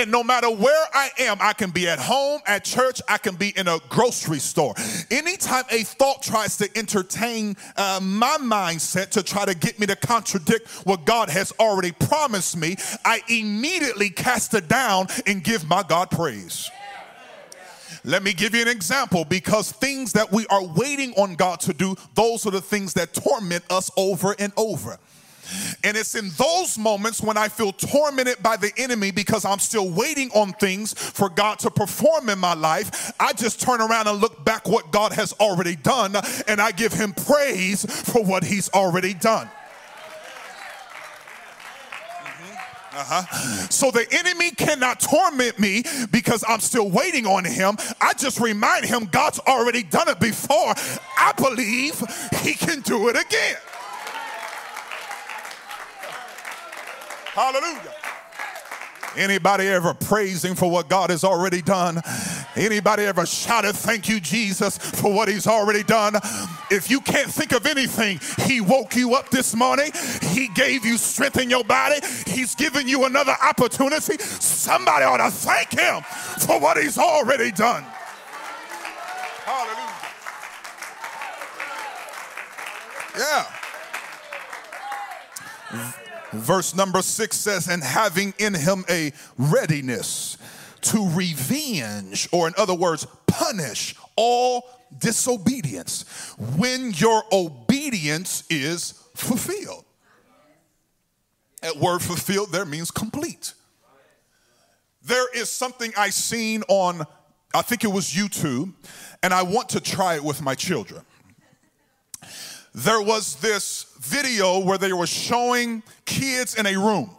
And 0.00 0.10
no 0.10 0.24
matter 0.24 0.50
where 0.50 0.86
I 0.94 1.10
am, 1.18 1.36
I 1.42 1.52
can 1.52 1.68
be 1.72 1.86
at 1.86 1.98
home, 1.98 2.40
at 2.46 2.64
church, 2.64 3.02
I 3.06 3.18
can 3.18 3.34
be 3.34 3.50
in 3.50 3.68
a 3.68 3.78
grocery 3.90 4.38
store. 4.38 4.72
Anytime 5.10 5.64
a 5.70 5.82
thought 5.82 6.22
tries 6.22 6.56
to 6.56 6.70
entertain 6.74 7.54
uh, 7.76 8.00
my 8.02 8.38
mindset 8.40 9.10
to 9.10 9.22
try 9.22 9.44
to 9.44 9.54
get 9.54 9.78
me 9.78 9.86
to 9.88 9.96
contradict 9.96 10.68
what 10.86 11.04
God 11.04 11.28
has 11.28 11.52
already 11.60 11.92
promised 11.92 12.56
me, 12.56 12.76
I 13.04 13.20
immediately 13.28 14.08
cast 14.08 14.54
it 14.54 14.68
down 14.68 15.08
and 15.26 15.44
give 15.44 15.68
my 15.68 15.82
God 15.82 16.10
praise. 16.10 16.70
Let 18.02 18.22
me 18.22 18.32
give 18.32 18.54
you 18.54 18.62
an 18.62 18.68
example 18.68 19.26
because 19.26 19.72
things 19.72 20.14
that 20.14 20.32
we 20.32 20.46
are 20.46 20.64
waiting 20.64 21.12
on 21.18 21.34
God 21.34 21.60
to 21.60 21.74
do, 21.74 21.94
those 22.14 22.46
are 22.46 22.50
the 22.50 22.62
things 22.62 22.94
that 22.94 23.12
torment 23.12 23.64
us 23.68 23.90
over 23.98 24.34
and 24.38 24.50
over. 24.56 24.98
And 25.84 25.96
it's 25.96 26.14
in 26.14 26.30
those 26.30 26.78
moments 26.78 27.22
when 27.22 27.36
I 27.36 27.48
feel 27.48 27.72
tormented 27.72 28.42
by 28.42 28.56
the 28.56 28.72
enemy 28.76 29.10
because 29.10 29.44
I'm 29.44 29.58
still 29.58 29.90
waiting 29.90 30.30
on 30.30 30.52
things 30.52 30.92
for 30.92 31.28
God 31.28 31.58
to 31.60 31.70
perform 31.70 32.28
in 32.28 32.38
my 32.38 32.54
life. 32.54 33.12
I 33.18 33.32
just 33.32 33.60
turn 33.60 33.80
around 33.80 34.06
and 34.06 34.20
look 34.20 34.44
back 34.44 34.68
what 34.68 34.90
God 34.92 35.12
has 35.12 35.32
already 35.34 35.76
done 35.76 36.16
and 36.46 36.60
I 36.60 36.72
give 36.72 36.92
him 36.92 37.12
praise 37.12 37.84
for 37.84 38.24
what 38.24 38.44
he's 38.44 38.68
already 38.70 39.14
done. 39.14 39.48
Mm-hmm. 42.22 42.96
Uh-huh. 42.96 43.66
So 43.70 43.90
the 43.90 44.06
enemy 44.12 44.50
cannot 44.52 45.00
torment 45.00 45.58
me 45.58 45.84
because 46.10 46.44
I'm 46.46 46.60
still 46.60 46.90
waiting 46.90 47.26
on 47.26 47.44
him. 47.44 47.76
I 48.00 48.12
just 48.14 48.40
remind 48.40 48.84
him 48.84 49.06
God's 49.06 49.38
already 49.40 49.82
done 49.82 50.08
it 50.08 50.20
before. 50.20 50.74
I 51.18 51.32
believe 51.36 52.02
he 52.42 52.54
can 52.54 52.80
do 52.80 53.08
it 53.08 53.16
again. 53.16 53.56
Hallelujah. 57.32 57.94
Anybody 59.16 59.66
ever 59.66 59.94
praising 59.94 60.54
for 60.54 60.70
what 60.70 60.88
God 60.88 61.10
has 61.10 61.24
already 61.24 61.62
done? 61.62 62.00
Anybody 62.54 63.04
ever 63.04 63.26
shouted, 63.26 63.74
Thank 63.74 64.08
you, 64.08 64.20
Jesus, 64.20 64.78
for 64.78 65.12
what 65.12 65.28
He's 65.28 65.46
already 65.46 65.82
done? 65.82 66.14
If 66.70 66.90
you 66.90 67.00
can't 67.00 67.30
think 67.30 67.52
of 67.52 67.66
anything, 67.66 68.20
He 68.46 68.60
woke 68.60 68.94
you 68.94 69.14
up 69.14 69.30
this 69.30 69.54
morning, 69.54 69.90
He 70.22 70.48
gave 70.48 70.84
you 70.84 70.96
strength 70.96 71.38
in 71.38 71.50
your 71.50 71.64
body, 71.64 72.00
He's 72.26 72.54
given 72.54 72.86
you 72.86 73.04
another 73.04 73.36
opportunity. 73.42 74.18
Somebody 74.18 75.04
ought 75.04 75.16
to 75.18 75.30
thank 75.30 75.72
Him 75.72 76.02
for 76.46 76.60
what 76.60 76.76
He's 76.80 76.98
already 76.98 77.50
done. 77.50 77.84
Hallelujah. 79.44 79.86
Yeah. 83.18 83.60
Verse 86.32 86.74
number 86.74 87.02
six 87.02 87.36
says, 87.36 87.66
and 87.68 87.82
having 87.82 88.34
in 88.38 88.54
him 88.54 88.84
a 88.88 89.12
readiness 89.36 90.38
to 90.82 91.08
revenge, 91.10 92.28
or 92.32 92.46
in 92.46 92.54
other 92.56 92.74
words, 92.74 93.06
punish 93.26 93.94
all 94.16 94.68
disobedience 94.98 96.34
when 96.56 96.92
your 96.92 97.22
obedience 97.32 98.44
is 98.48 98.92
fulfilled. 99.14 99.84
That 101.62 101.76
word 101.76 102.00
fulfilled 102.00 102.52
there 102.52 102.64
means 102.64 102.90
complete. 102.90 103.54
There 105.02 105.28
is 105.34 105.50
something 105.50 105.92
I 105.96 106.10
seen 106.10 106.62
on, 106.68 107.06
I 107.54 107.62
think 107.62 107.84
it 107.84 107.90
was 107.90 108.06
YouTube, 108.06 108.72
and 109.22 109.34
I 109.34 109.42
want 109.42 109.70
to 109.70 109.80
try 109.80 110.14
it 110.14 110.24
with 110.24 110.42
my 110.42 110.54
children 110.54 111.04
there 112.74 113.00
was 113.02 113.36
this 113.36 113.86
video 113.98 114.60
where 114.60 114.78
they 114.78 114.92
were 114.92 115.06
showing 115.06 115.82
kids 116.04 116.54
in 116.54 116.66
a 116.66 116.76
room 116.76 117.10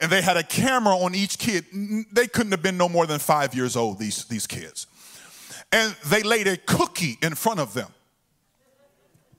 and 0.00 0.10
they 0.10 0.22
had 0.22 0.36
a 0.36 0.42
camera 0.42 0.96
on 0.96 1.14
each 1.14 1.38
kid. 1.38 1.64
They 2.12 2.26
couldn't 2.26 2.52
have 2.52 2.62
been 2.62 2.76
no 2.76 2.88
more 2.88 3.06
than 3.06 3.18
five 3.18 3.54
years 3.54 3.76
old, 3.76 3.98
these, 3.98 4.24
these 4.26 4.46
kids. 4.46 4.86
And 5.72 5.94
they 6.06 6.22
laid 6.22 6.46
a 6.46 6.56
cookie 6.56 7.18
in 7.22 7.34
front 7.34 7.60
of 7.60 7.74
them. 7.74 7.88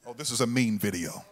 Oh, 0.06 0.14
this 0.14 0.32
is 0.32 0.42
a 0.42 0.48
mean 0.48 0.78
video. 0.78 1.24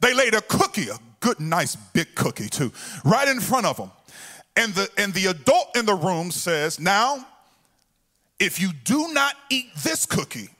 they 0.00 0.14
laid 0.14 0.34
a 0.34 0.42
cookie, 0.42 0.88
a 0.88 0.98
good, 1.20 1.40
nice 1.40 1.76
big 1.76 2.14
cookie 2.14 2.48
too, 2.48 2.72
right 3.04 3.28
in 3.28 3.40
front 3.40 3.66
of 3.66 3.76
them. 3.76 3.90
And 4.56 4.74
the, 4.74 4.88
and 4.98 5.12
the 5.14 5.26
adult 5.26 5.76
in 5.76 5.86
the 5.86 5.94
room 5.94 6.30
says, 6.30 6.78
Now, 6.78 7.26
if 8.38 8.60
you 8.60 8.72
do 8.84 9.12
not 9.12 9.34
eat 9.50 9.66
this 9.82 10.06
cookie, 10.06 10.50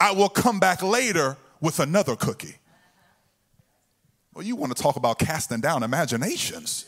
I 0.00 0.12
will 0.12 0.30
come 0.30 0.58
back 0.58 0.82
later 0.82 1.36
with 1.60 1.78
another 1.78 2.16
cookie. 2.16 2.56
Well, 4.34 4.44
you 4.44 4.56
want 4.56 4.74
to 4.74 4.82
talk 4.82 4.96
about 4.96 5.18
casting 5.18 5.60
down 5.60 5.82
imaginations. 5.82 6.86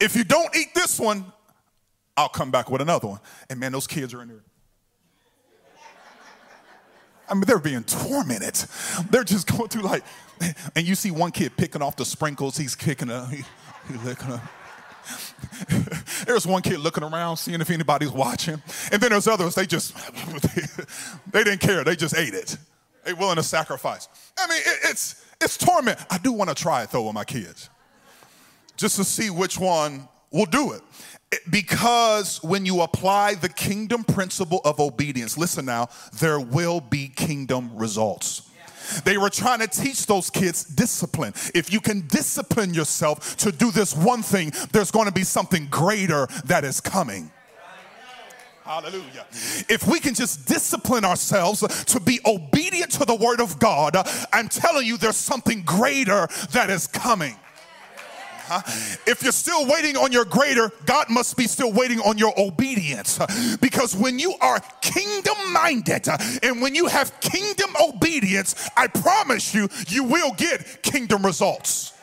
If 0.00 0.16
you 0.16 0.24
don't 0.24 0.54
eat 0.56 0.74
this 0.74 0.98
one, 0.98 1.32
I'll 2.16 2.28
come 2.28 2.50
back 2.50 2.70
with 2.70 2.80
another 2.80 3.08
one. 3.08 3.20
And 3.50 3.60
man, 3.60 3.72
those 3.72 3.86
kids 3.86 4.14
are 4.14 4.22
in 4.22 4.28
there. 4.28 4.44
I 7.28 7.34
mean, 7.34 7.44
they're 7.46 7.58
being 7.58 7.84
tormented. 7.84 8.54
They're 9.10 9.24
just 9.24 9.46
going 9.46 9.68
through 9.68 9.82
like, 9.82 10.02
and 10.74 10.86
you 10.86 10.94
see 10.94 11.10
one 11.10 11.30
kid 11.30 11.56
picking 11.56 11.82
off 11.82 11.96
the 11.96 12.04
sprinkles. 12.04 12.56
He's 12.56 12.74
kicking 12.74 13.10
a, 13.10 13.26
he, 13.26 13.42
he's 13.88 14.02
licking 14.02 14.30
a. 14.30 14.50
there's 16.26 16.46
one 16.46 16.62
kid 16.62 16.78
looking 16.80 17.04
around, 17.04 17.36
seeing 17.36 17.60
if 17.60 17.70
anybody's 17.70 18.10
watching. 18.10 18.62
And 18.92 19.00
then 19.00 19.10
there's 19.10 19.28
others, 19.28 19.54
they 19.54 19.66
just, 19.66 19.94
they 21.32 21.44
didn't 21.44 21.60
care. 21.60 21.84
They 21.84 21.96
just 21.96 22.16
ate 22.16 22.34
it. 22.34 22.56
They 23.04 23.12
willing 23.12 23.36
to 23.36 23.42
sacrifice. 23.42 24.08
I 24.38 24.46
mean, 24.48 24.60
it, 24.60 24.90
it's, 24.90 25.24
it's 25.40 25.56
torment. 25.56 25.98
I 26.10 26.18
do 26.18 26.32
want 26.32 26.50
to 26.50 26.54
try 26.54 26.82
it 26.82 26.90
though 26.90 27.06
with 27.06 27.14
my 27.14 27.24
kids, 27.24 27.70
just 28.76 28.96
to 28.96 29.04
see 29.04 29.30
which 29.30 29.58
one 29.58 30.08
will 30.30 30.46
do 30.46 30.72
it. 30.72 30.82
Because 31.50 32.42
when 32.42 32.64
you 32.64 32.80
apply 32.80 33.34
the 33.34 33.48
kingdom 33.48 34.02
principle 34.02 34.60
of 34.64 34.80
obedience, 34.80 35.36
listen 35.36 35.66
now, 35.66 35.88
there 36.20 36.40
will 36.40 36.80
be 36.80 37.08
kingdom 37.08 37.70
results. 37.76 38.47
They 39.04 39.18
were 39.18 39.30
trying 39.30 39.60
to 39.60 39.66
teach 39.66 40.06
those 40.06 40.30
kids 40.30 40.64
discipline. 40.64 41.32
If 41.54 41.72
you 41.72 41.80
can 41.80 42.06
discipline 42.08 42.74
yourself 42.74 43.36
to 43.38 43.52
do 43.52 43.70
this 43.70 43.94
one 43.96 44.22
thing, 44.22 44.52
there's 44.72 44.90
going 44.90 45.06
to 45.06 45.12
be 45.12 45.24
something 45.24 45.66
greater 45.70 46.26
that 46.44 46.64
is 46.64 46.80
coming. 46.80 47.30
Hallelujah. 48.64 49.24
If 49.70 49.88
we 49.88 49.98
can 49.98 50.12
just 50.12 50.46
discipline 50.46 51.02
ourselves 51.02 51.60
to 51.84 52.00
be 52.00 52.20
obedient 52.26 52.92
to 52.92 53.06
the 53.06 53.14
word 53.14 53.40
of 53.40 53.58
God, 53.58 53.96
I'm 54.30 54.48
telling 54.48 54.86
you, 54.86 54.98
there's 54.98 55.16
something 55.16 55.62
greater 55.62 56.28
that 56.52 56.68
is 56.68 56.86
coming. 56.86 57.36
If 59.06 59.22
you're 59.22 59.32
still 59.32 59.66
waiting 59.66 59.96
on 59.96 60.12
your 60.12 60.24
greater, 60.24 60.70
God 60.86 61.10
must 61.10 61.36
be 61.36 61.46
still 61.46 61.72
waiting 61.72 62.00
on 62.00 62.18
your 62.18 62.32
obedience. 62.38 63.18
Because 63.60 63.96
when 63.96 64.18
you 64.18 64.34
are 64.40 64.60
kingdom 64.80 65.36
minded 65.52 66.08
uh, 66.08 66.18
and 66.42 66.60
when 66.60 66.74
you 66.74 66.86
have 66.86 67.18
kingdom 67.20 67.70
obedience, 67.80 68.68
I 68.76 68.86
promise 68.86 69.54
you, 69.54 69.68
you 69.88 70.04
will 70.04 70.32
get 70.34 70.82
kingdom 70.82 71.24
results. 71.24 71.94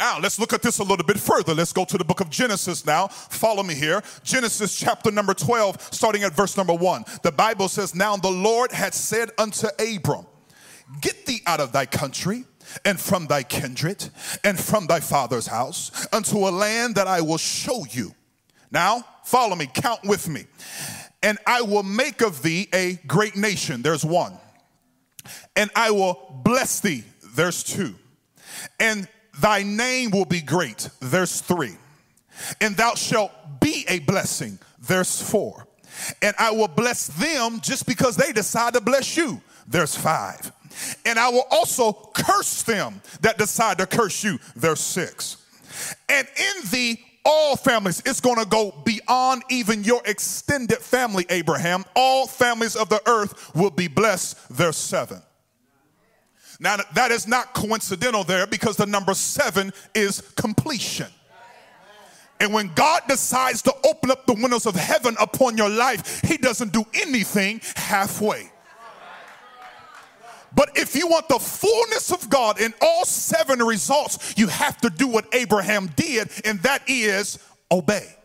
Now, 0.00 0.18
let's 0.18 0.38
look 0.38 0.54
at 0.54 0.62
this 0.62 0.78
a 0.78 0.82
little 0.82 1.04
bit 1.04 1.18
further. 1.18 1.54
Let's 1.54 1.74
go 1.74 1.84
to 1.84 1.98
the 1.98 2.04
book 2.04 2.22
of 2.22 2.30
Genesis 2.30 2.86
now. 2.86 3.08
Follow 3.08 3.62
me 3.62 3.74
here. 3.74 4.02
Genesis 4.22 4.74
chapter 4.78 5.10
number 5.10 5.34
12, 5.34 5.90
starting 5.92 6.22
at 6.22 6.32
verse 6.32 6.56
number 6.56 6.72
1. 6.72 7.04
The 7.22 7.30
Bible 7.30 7.68
says, 7.68 7.94
Now 7.94 8.16
the 8.16 8.30
Lord 8.30 8.72
had 8.72 8.94
said 8.94 9.28
unto 9.36 9.66
Abram, 9.78 10.24
Get 11.02 11.26
thee 11.26 11.42
out 11.46 11.60
of 11.60 11.72
thy 11.72 11.84
country 11.84 12.46
and 12.84 12.98
from 12.98 13.26
thy 13.26 13.42
kindred 13.42 14.08
and 14.44 14.58
from 14.58 14.86
thy 14.86 15.00
father's 15.00 15.46
house 15.46 16.06
unto 16.12 16.38
a 16.38 16.50
land 16.50 16.94
that 16.94 17.06
I 17.06 17.20
will 17.20 17.38
show 17.38 17.84
you. 17.90 18.14
Now, 18.70 19.04
follow 19.24 19.56
me, 19.56 19.68
count 19.72 20.00
with 20.04 20.28
me. 20.28 20.44
And 21.22 21.38
I 21.46 21.62
will 21.62 21.82
make 21.82 22.22
of 22.22 22.42
thee 22.42 22.68
a 22.72 22.98
great 23.06 23.36
nation. 23.36 23.82
There's 23.82 24.04
one. 24.04 24.34
And 25.56 25.70
I 25.74 25.90
will 25.90 26.40
bless 26.44 26.80
thee. 26.80 27.04
There's 27.34 27.62
two. 27.62 27.94
And 28.78 29.06
thy 29.40 29.62
name 29.62 30.10
will 30.10 30.24
be 30.24 30.40
great. 30.40 30.88
There's 31.00 31.40
three. 31.40 31.76
And 32.60 32.76
thou 32.76 32.94
shalt 32.94 33.32
be 33.60 33.84
a 33.88 33.98
blessing. 34.00 34.58
There's 34.78 35.20
four. 35.20 35.66
And 36.22 36.34
I 36.38 36.52
will 36.52 36.68
bless 36.68 37.08
them 37.08 37.60
just 37.60 37.86
because 37.86 38.16
they 38.16 38.32
decide 38.32 38.74
to 38.74 38.80
bless 38.80 39.16
you. 39.16 39.42
There's 39.66 39.94
five 39.94 40.52
and 41.04 41.18
I 41.18 41.28
will 41.28 41.46
also 41.50 41.92
curse 42.14 42.62
them 42.62 43.00
that 43.22 43.38
decide 43.38 43.78
to 43.78 43.86
curse 43.86 44.22
you. 44.24 44.38
Verse 44.54 44.80
6. 44.80 45.36
And 46.08 46.26
in 46.36 46.70
the 46.70 46.98
all 47.24 47.56
families, 47.56 48.02
it's 48.06 48.20
going 48.20 48.38
to 48.38 48.46
go 48.46 48.72
beyond 48.84 49.42
even 49.50 49.84
your 49.84 50.00
extended 50.06 50.78
family, 50.78 51.26
Abraham. 51.28 51.84
All 51.94 52.26
families 52.26 52.76
of 52.76 52.88
the 52.88 53.02
earth 53.06 53.54
will 53.54 53.70
be 53.70 53.88
blessed. 53.88 54.38
Verse 54.48 54.78
7. 54.78 55.20
Now, 56.60 56.76
that 56.94 57.10
is 57.10 57.26
not 57.26 57.54
coincidental 57.54 58.22
there 58.22 58.46
because 58.46 58.76
the 58.76 58.86
number 58.86 59.14
seven 59.14 59.72
is 59.94 60.20
completion. 60.36 61.06
And 62.38 62.52
when 62.54 62.72
God 62.74 63.02
decides 63.08 63.62
to 63.62 63.74
open 63.86 64.10
up 64.10 64.26
the 64.26 64.34
windows 64.34 64.66
of 64.66 64.74
heaven 64.74 65.16
upon 65.20 65.56
your 65.56 65.68
life, 65.68 66.20
He 66.22 66.36
doesn't 66.36 66.72
do 66.72 66.84
anything 66.94 67.60
halfway. 67.76 68.50
But 70.54 70.76
if 70.76 70.96
you 70.96 71.06
want 71.06 71.28
the 71.28 71.38
fullness 71.38 72.12
of 72.12 72.28
God 72.28 72.60
in 72.60 72.74
all 72.80 73.04
seven 73.04 73.60
results, 73.60 74.34
you 74.36 74.48
have 74.48 74.76
to 74.78 74.90
do 74.90 75.06
what 75.06 75.32
Abraham 75.34 75.88
did, 75.96 76.28
and 76.44 76.60
that 76.60 76.82
is 76.88 77.38
obey. 77.70 78.16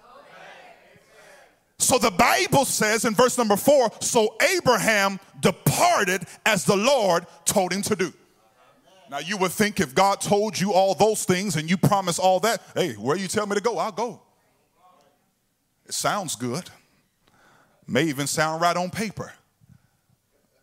So 1.78 1.98
the 1.98 2.12
Bible 2.12 2.66
says 2.66 3.06
in 3.06 3.14
verse 3.14 3.38
number 3.38 3.58
four 3.58 3.92
so 4.00 4.36
Abraham 4.56 5.20
departed 5.42 6.24
as 6.46 6.64
the 6.66 6.76
Lord 6.76 7.26
told 7.44 7.74
him 7.74 7.82
to 7.84 7.96
do. 7.96 8.14
Now 9.12 9.20
you 9.20 9.38
would 9.38 9.52
think 9.52 9.80
if 9.80 9.94
God 9.94 10.22
told 10.22 10.60
you 10.60 10.74
all 10.74 10.96
those 10.96 11.26
things 11.26 11.56
and 11.58 11.70
you 11.70 11.78
promise 11.78 12.18
all 12.18 12.40
that, 12.40 12.62
hey, 12.74 12.94
where 12.94 13.18
you 13.18 13.28
tell 13.28 13.46
me 13.46 13.56
to 13.56 13.62
go, 13.62 13.78
I'll 13.78 13.92
go. 13.92 14.22
It 15.86 15.94
sounds 15.94 16.36
good. 16.36 16.70
May 17.88 18.06
even 18.06 18.26
sound 18.26 18.62
right 18.62 18.76
on 18.76 18.90
paper. 18.90 19.34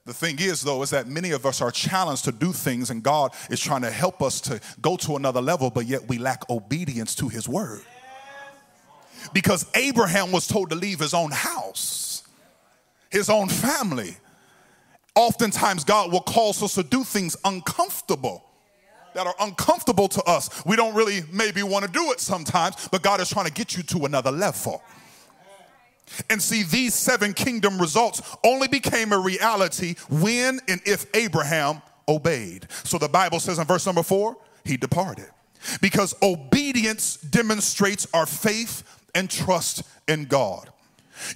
The 0.04 0.12
thing 0.12 0.36
is, 0.40 0.62
though, 0.62 0.82
is 0.82 0.90
that 0.90 1.06
many 1.06 1.30
of 1.30 1.46
us 1.46 1.60
are 1.60 1.70
challenged 1.70 2.24
to 2.24 2.32
do 2.32 2.52
things, 2.52 2.90
and 2.90 3.02
God 3.02 3.32
is 3.50 3.60
trying 3.60 3.82
to 3.82 3.90
help 3.90 4.20
us 4.20 4.40
to 4.42 4.60
go 4.80 4.96
to 4.96 5.14
another 5.16 5.40
level, 5.40 5.70
but 5.70 5.86
yet 5.86 6.08
we 6.08 6.18
lack 6.18 6.48
obedience 6.50 7.14
to 7.16 7.28
His 7.28 7.48
word. 7.48 7.82
Because 9.32 9.66
Abraham 9.74 10.32
was 10.32 10.46
told 10.46 10.70
to 10.70 10.76
leave 10.76 10.98
his 10.98 11.14
own 11.14 11.30
house, 11.30 12.24
his 13.10 13.30
own 13.30 13.48
family. 13.48 14.16
Oftentimes, 15.14 15.84
God 15.84 16.10
will 16.10 16.22
cause 16.22 16.62
us 16.62 16.74
to 16.74 16.82
do 16.82 17.04
things 17.04 17.36
uncomfortable 17.44 18.44
that 19.14 19.26
are 19.26 19.34
uncomfortable 19.40 20.08
to 20.08 20.22
us. 20.24 20.64
We 20.64 20.74
don't 20.74 20.94
really 20.94 21.20
maybe 21.30 21.62
want 21.62 21.84
to 21.84 21.90
do 21.90 22.12
it 22.12 22.20
sometimes, 22.20 22.88
but 22.90 23.02
God 23.02 23.20
is 23.20 23.28
trying 23.28 23.46
to 23.46 23.52
get 23.52 23.76
you 23.76 23.82
to 23.84 24.06
another 24.06 24.30
level. 24.30 24.82
And 26.28 26.42
see, 26.42 26.62
these 26.62 26.94
seven 26.94 27.32
kingdom 27.32 27.78
results 27.80 28.20
only 28.44 28.68
became 28.68 29.12
a 29.12 29.18
reality 29.18 29.94
when 30.10 30.60
and 30.68 30.80
if 30.84 31.06
Abraham 31.14 31.82
obeyed. 32.08 32.66
So 32.84 32.98
the 32.98 33.08
Bible 33.08 33.40
says 33.40 33.58
in 33.58 33.66
verse 33.66 33.86
number 33.86 34.02
four, 34.02 34.36
he 34.64 34.76
departed. 34.76 35.26
Because 35.80 36.14
obedience 36.22 37.16
demonstrates 37.16 38.06
our 38.12 38.26
faith 38.26 38.82
and 39.14 39.30
trust 39.30 39.84
in 40.08 40.24
God. 40.24 40.68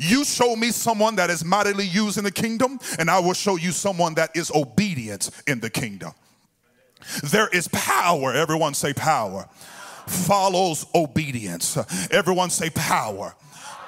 You 0.01 0.25
show 0.25 0.57
me 0.57 0.73
someone 0.73 1.17
that 1.17 1.31
is 1.31 1.45
mightily 1.45 1.87
used 1.87 2.19
in 2.19 2.25
the 2.25 2.33
kingdom, 2.33 2.81
and 2.99 3.09
I 3.09 3.21
will 3.21 3.35
show 3.35 3.57
you 3.57 3.71
someone 3.71 4.15
that 4.15 4.35
is 4.35 4.51
obedient 4.51 5.31
in 5.47 5.61
the 5.61 5.71
kingdom. 5.71 6.13
There 7.23 7.49
is 7.49 7.69
power. 7.69 8.33
Everyone 8.33 8.75
say 8.75 8.93
power. 8.93 9.49
Follows 10.07 10.87
obedience. 10.95 11.79
Everyone 12.11 12.51
say 12.51 12.71
power 12.71 13.35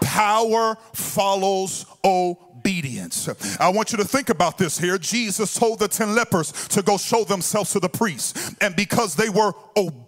Power 0.09 0.77
follows 0.95 1.85
obedience. 2.03 3.29
I 3.61 3.69
want 3.69 3.93
you 3.93 3.99
to 3.99 4.07
think 4.07 4.31
about 4.31 4.57
this 4.57 4.79
here. 4.79 4.97
Jesus 4.97 5.53
told 5.55 5.81
the 5.81 5.87
10 5.87 6.15
lepers 6.15 6.51
to 6.69 6.81
go 6.81 6.97
show 6.97 7.25
themselves 7.25 7.73
to 7.73 7.81
the 7.81 7.91
priest, 7.91 8.55
and 8.63 8.75
because 8.75 9.15
they 9.15 9.29
were 9.29 9.53
obedient, 9.77 10.08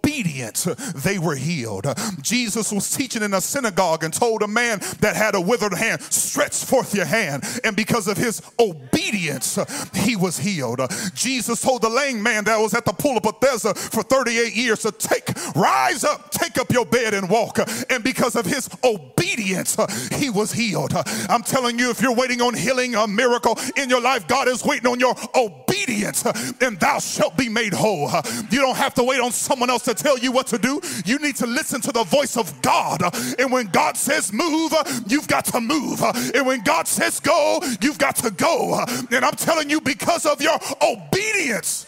they 0.95 1.19
were 1.19 1.35
healed. 1.35 1.87
Jesus 2.21 2.71
was 2.71 2.89
teaching 2.89 3.23
in 3.23 3.33
a 3.33 3.41
synagogue 3.41 4.03
and 4.03 4.13
told 4.13 4.43
a 4.43 4.47
man 4.47 4.79
that 4.99 5.15
had 5.15 5.35
a 5.35 5.41
withered 5.41 5.73
hand, 5.73 6.01
Stretch 6.01 6.65
forth 6.65 6.93
your 6.93 7.05
hand. 7.05 7.43
And 7.63 7.75
because 7.75 8.07
of 8.07 8.17
his 8.17 8.41
obedience, 8.59 9.57
he 9.93 10.15
was 10.15 10.37
healed. 10.37 10.81
Jesus 11.13 11.61
told 11.61 11.81
the 11.81 11.89
lame 11.89 12.21
man 12.21 12.43
that 12.45 12.59
was 12.59 12.73
at 12.73 12.85
the 12.85 12.93
pool 12.93 13.17
of 13.17 13.23
Bethesda 13.23 13.73
for 13.73 14.03
38 14.03 14.55
years 14.55 14.79
to 14.81 14.91
take, 14.91 15.29
rise 15.55 16.03
up, 16.03 16.31
take 16.31 16.57
up 16.57 16.71
your 16.71 16.85
bed 16.85 17.13
and 17.13 17.29
walk. 17.29 17.59
And 17.89 18.03
because 18.03 18.35
of 18.35 18.45
his 18.45 18.69
obedience, 18.83 19.77
he 20.15 20.29
was 20.29 20.51
healed. 20.51 20.93
I'm 21.29 21.43
telling 21.43 21.79
you, 21.79 21.89
if 21.89 22.01
you're 22.01 22.15
waiting 22.15 22.41
on 22.41 22.53
healing, 22.53 22.95
a 22.95 23.07
miracle 23.07 23.57
in 23.77 23.89
your 23.89 24.01
life, 24.01 24.27
God 24.27 24.47
is 24.47 24.63
waiting 24.63 24.87
on 24.87 24.99
your 24.99 25.15
obedience 25.35 25.60
obedience 25.71 26.25
uh, 26.25 26.33
and 26.61 26.79
thou 26.79 26.99
shalt 26.99 27.37
be 27.37 27.49
made 27.49 27.73
whole. 27.73 28.07
Uh, 28.07 28.21
you 28.49 28.59
don't 28.59 28.77
have 28.77 28.93
to 28.95 29.03
wait 29.03 29.19
on 29.19 29.31
someone 29.31 29.69
else 29.69 29.83
to 29.83 29.93
tell 29.93 30.17
you 30.17 30.31
what 30.31 30.47
to 30.47 30.57
do. 30.57 30.81
You 31.05 31.19
need 31.19 31.35
to 31.37 31.47
listen 31.47 31.81
to 31.81 31.91
the 31.91 32.03
voice 32.03 32.37
of 32.37 32.61
God. 32.61 33.01
Uh, 33.01 33.11
and 33.39 33.51
when 33.51 33.67
God 33.67 33.97
says 33.97 34.33
move, 34.33 34.73
you've 35.07 35.27
got 35.27 35.45
to 35.45 35.61
move. 35.61 36.01
And 36.35 36.45
when 36.45 36.61
God 36.61 36.87
says 36.87 37.19
go, 37.19 37.59
you've 37.81 37.97
got 37.97 38.15
to 38.17 38.31
go. 38.31 38.83
And 39.11 39.25
I'm 39.25 39.35
telling 39.35 39.69
you, 39.69 39.81
because 39.81 40.25
of 40.25 40.41
your 40.41 40.57
obedience, 40.81 41.85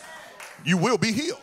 you 0.65 0.77
will 0.77 0.97
be 0.97 1.11
healed. 1.11 1.39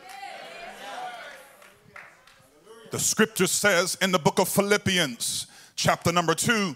The 2.91 2.99
scripture 2.99 3.47
says 3.47 3.97
in 4.03 4.11
the 4.11 4.19
book 4.19 4.41
of 4.41 4.49
Philippians, 4.49 5.47
chapter 5.77 6.11
number 6.11 6.35
two, 6.35 6.75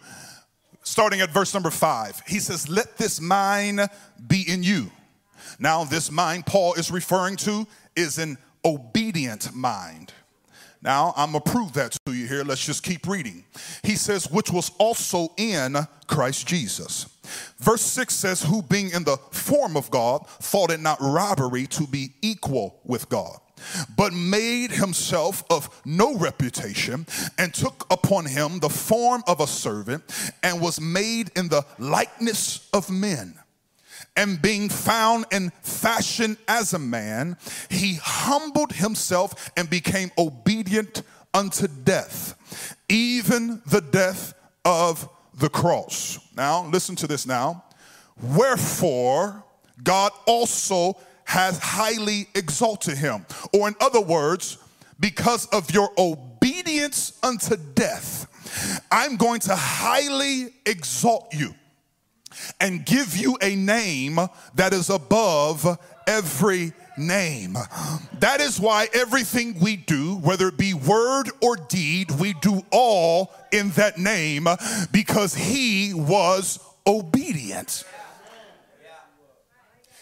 starting 0.85 1.20
at 1.20 1.31
verse 1.31 1.53
number 1.53 1.70
five, 1.70 2.22
he 2.27 2.38
says, 2.38 2.68
Let 2.68 2.96
this 2.98 3.20
mind 3.20 3.81
be 4.29 4.44
in 4.48 4.62
you. 4.62 4.90
Now, 5.58 5.84
this 5.84 6.10
mind 6.10 6.46
Paul 6.46 6.74
is 6.74 6.90
referring 6.90 7.36
to 7.36 7.66
is 7.96 8.18
an 8.18 8.38
obedient 8.64 9.54
mind. 9.54 10.12
Now, 10.82 11.14
I'm 11.16 11.32
going 11.32 11.42
to 11.42 11.50
prove 11.50 11.72
that 11.74 11.96
to 12.04 12.12
you 12.12 12.26
here. 12.26 12.44
Let's 12.44 12.64
just 12.64 12.82
keep 12.82 13.06
reading. 13.06 13.44
He 13.82 13.96
says, 13.96 14.30
which 14.30 14.50
was 14.50 14.70
also 14.78 15.32
in 15.38 15.76
Christ 16.06 16.46
Jesus. 16.46 17.06
Verse 17.58 17.80
6 17.80 18.14
says, 18.14 18.42
who 18.42 18.60
being 18.60 18.90
in 18.90 19.04
the 19.04 19.16
form 19.30 19.78
of 19.78 19.90
God, 19.90 20.26
thought 20.28 20.70
it 20.70 20.80
not 20.80 20.98
robbery 21.00 21.66
to 21.68 21.86
be 21.86 22.12
equal 22.20 22.80
with 22.84 23.08
God 23.08 23.38
but 23.96 24.12
made 24.12 24.70
himself 24.70 25.44
of 25.50 25.68
no 25.84 26.16
reputation 26.16 27.06
and 27.38 27.54
took 27.54 27.86
upon 27.90 28.26
him 28.26 28.58
the 28.58 28.68
form 28.68 29.22
of 29.26 29.40
a 29.40 29.46
servant 29.46 30.02
and 30.42 30.60
was 30.60 30.80
made 30.80 31.30
in 31.36 31.48
the 31.48 31.64
likeness 31.78 32.68
of 32.72 32.90
men. 32.90 33.34
And 34.16 34.40
being 34.40 34.68
found 34.68 35.27
in 35.33 35.50
fashion 35.62 36.37
as 36.46 36.72
a 36.72 36.79
man, 36.79 37.37
he 37.68 37.98
humbled 38.00 38.72
himself 38.72 39.50
and 39.57 39.68
became 39.68 40.12
obedient 40.16 41.03
unto 41.33 41.66
death, 41.66 42.77
even 42.88 43.61
the 43.66 43.81
death 43.81 44.35
of 44.64 45.09
the 45.35 45.48
cross. 45.48 46.20
Now, 46.37 46.64
listen 46.66 46.94
to 46.96 47.09
this 47.09 47.27
now. 47.27 47.64
Wherefore, 48.22 49.44
God 49.83 50.12
also 50.27 50.96
has 51.24 51.59
highly 51.59 52.29
exalted 52.35 52.96
him. 52.96 53.27
Or, 53.53 53.66
in 53.66 53.74
other 53.81 54.00
words, 54.00 54.59
because 55.00 55.46
of 55.46 55.72
your 55.72 55.90
obedience 55.98 57.18
unto 57.22 57.57
death, 57.74 58.29
I'm 58.92 59.16
going 59.16 59.40
to 59.40 59.57
highly 59.57 60.55
exalt 60.66 61.35
you 61.35 61.55
and 62.60 62.84
give 62.84 63.16
you 63.16 63.36
a 63.40 63.56
name 63.56 64.18
that 64.54 64.72
is 64.72 64.90
above 64.90 65.78
every 66.06 66.72
name. 66.96 67.56
That 68.20 68.40
is 68.40 68.60
why 68.60 68.88
everything 68.92 69.58
we 69.60 69.76
do, 69.76 70.16
whether 70.16 70.48
it 70.48 70.56
be 70.56 70.74
word 70.74 71.30
or 71.40 71.56
deed, 71.56 72.10
we 72.12 72.34
do 72.34 72.62
all 72.70 73.32
in 73.52 73.70
that 73.70 73.98
name 73.98 74.46
because 74.92 75.34
he 75.34 75.92
was 75.94 76.58
obedient. 76.86 77.84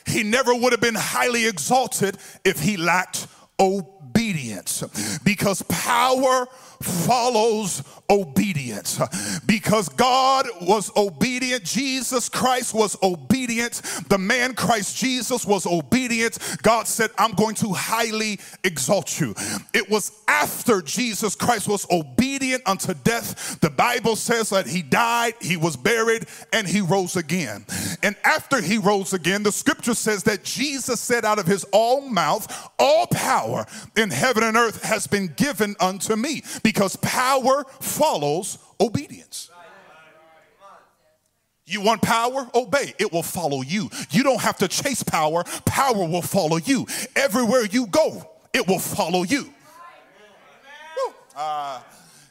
He 0.06 0.22
never 0.22 0.54
would 0.54 0.72
have 0.72 0.80
been 0.80 0.96
highly 0.96 1.46
exalted 1.46 2.18
if 2.44 2.60
he 2.60 2.76
lacked 2.76 3.26
obedience 3.58 4.82
because 5.24 5.62
power 5.62 6.48
follows 6.84 7.82
obedience. 8.10 9.00
Because 9.46 9.88
God 9.88 10.46
was 10.60 10.90
obedient, 10.96 11.64
Jesus 11.64 12.28
Christ 12.28 12.74
was 12.74 12.96
obedient, 13.02 13.82
the 14.08 14.18
man 14.18 14.54
Christ 14.54 14.96
Jesus 14.96 15.46
was 15.46 15.66
obedient. 15.66 16.38
God 16.62 16.86
said, 16.86 17.10
I'm 17.18 17.32
going 17.32 17.54
to 17.56 17.72
highly 17.72 18.38
exalt 18.64 19.20
you. 19.20 19.34
It 19.72 19.90
was 19.90 20.12
after 20.28 20.82
Jesus 20.82 21.34
Christ 21.34 21.68
was 21.68 21.86
obedient 21.90 22.62
unto 22.66 22.94
death. 22.94 23.60
The 23.60 23.70
Bible 23.70 24.16
says 24.16 24.50
that 24.50 24.66
he 24.66 24.82
died, 24.82 25.34
he 25.40 25.56
was 25.56 25.76
buried, 25.76 26.26
and 26.52 26.66
he 26.66 26.80
rose 26.80 27.16
again. 27.16 27.64
And 28.02 28.16
after 28.24 28.60
he 28.60 28.78
rose 28.78 29.12
again, 29.12 29.42
the 29.42 29.52
scripture 29.52 29.94
says 29.94 30.22
that 30.24 30.44
Jesus 30.44 31.00
said 31.00 31.24
out 31.24 31.38
of 31.38 31.46
his 31.46 31.64
own 31.72 32.12
mouth, 32.12 32.70
All 32.78 33.06
power 33.06 33.66
in 33.96 34.10
heaven 34.10 34.42
and 34.42 34.56
earth 34.56 34.82
has 34.82 35.06
been 35.06 35.28
given 35.36 35.76
unto 35.80 36.16
me 36.16 36.42
because 36.62 36.71
power 36.96 37.64
follows 37.80 38.58
obedience. 38.80 39.50
You 41.64 41.80
want 41.80 42.02
power? 42.02 42.50
Obey. 42.54 42.92
It 42.98 43.12
will 43.12 43.22
follow 43.22 43.62
you. 43.62 43.88
You 44.10 44.22
don't 44.22 44.40
have 44.40 44.58
to 44.58 44.68
chase 44.68 45.02
power, 45.02 45.44
power 45.64 46.06
will 46.06 46.22
follow 46.22 46.58
you. 46.58 46.86
Everywhere 47.16 47.64
you 47.64 47.86
go, 47.86 48.28
it 48.52 48.66
will 48.66 48.78
follow 48.78 49.22
you. 49.22 49.48
Uh, 51.34 51.80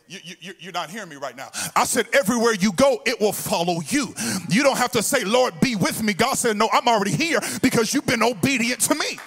you, 0.08 0.36
you, 0.42 0.54
you're 0.60 0.74
not 0.74 0.90
hearing 0.90 1.10
me 1.10 1.16
right 1.16 1.36
now. 1.36 1.50
I 1.76 1.86
said, 1.86 2.06
everywhere 2.14 2.54
you 2.54 2.74
go, 2.74 3.02
it 3.06 3.20
will 3.20 3.32
follow 3.32 3.80
you. 3.88 4.14
You 4.50 4.62
don't 4.62 4.78
have 4.78 4.92
to 4.92 5.02
say, 5.02 5.24
Lord, 5.24 5.60
be 5.62 5.76
with 5.76 6.04
me. 6.04 6.14
God 6.14 6.36
said, 6.36 6.58
No, 6.58 6.70
I'm 6.72 6.88
already 6.88 7.16
here 7.16 7.40
because 7.62 7.94
you've 7.94 8.06
been 8.06 8.22
obedient 8.22 8.82
to 8.82 8.96
me. 8.96 9.18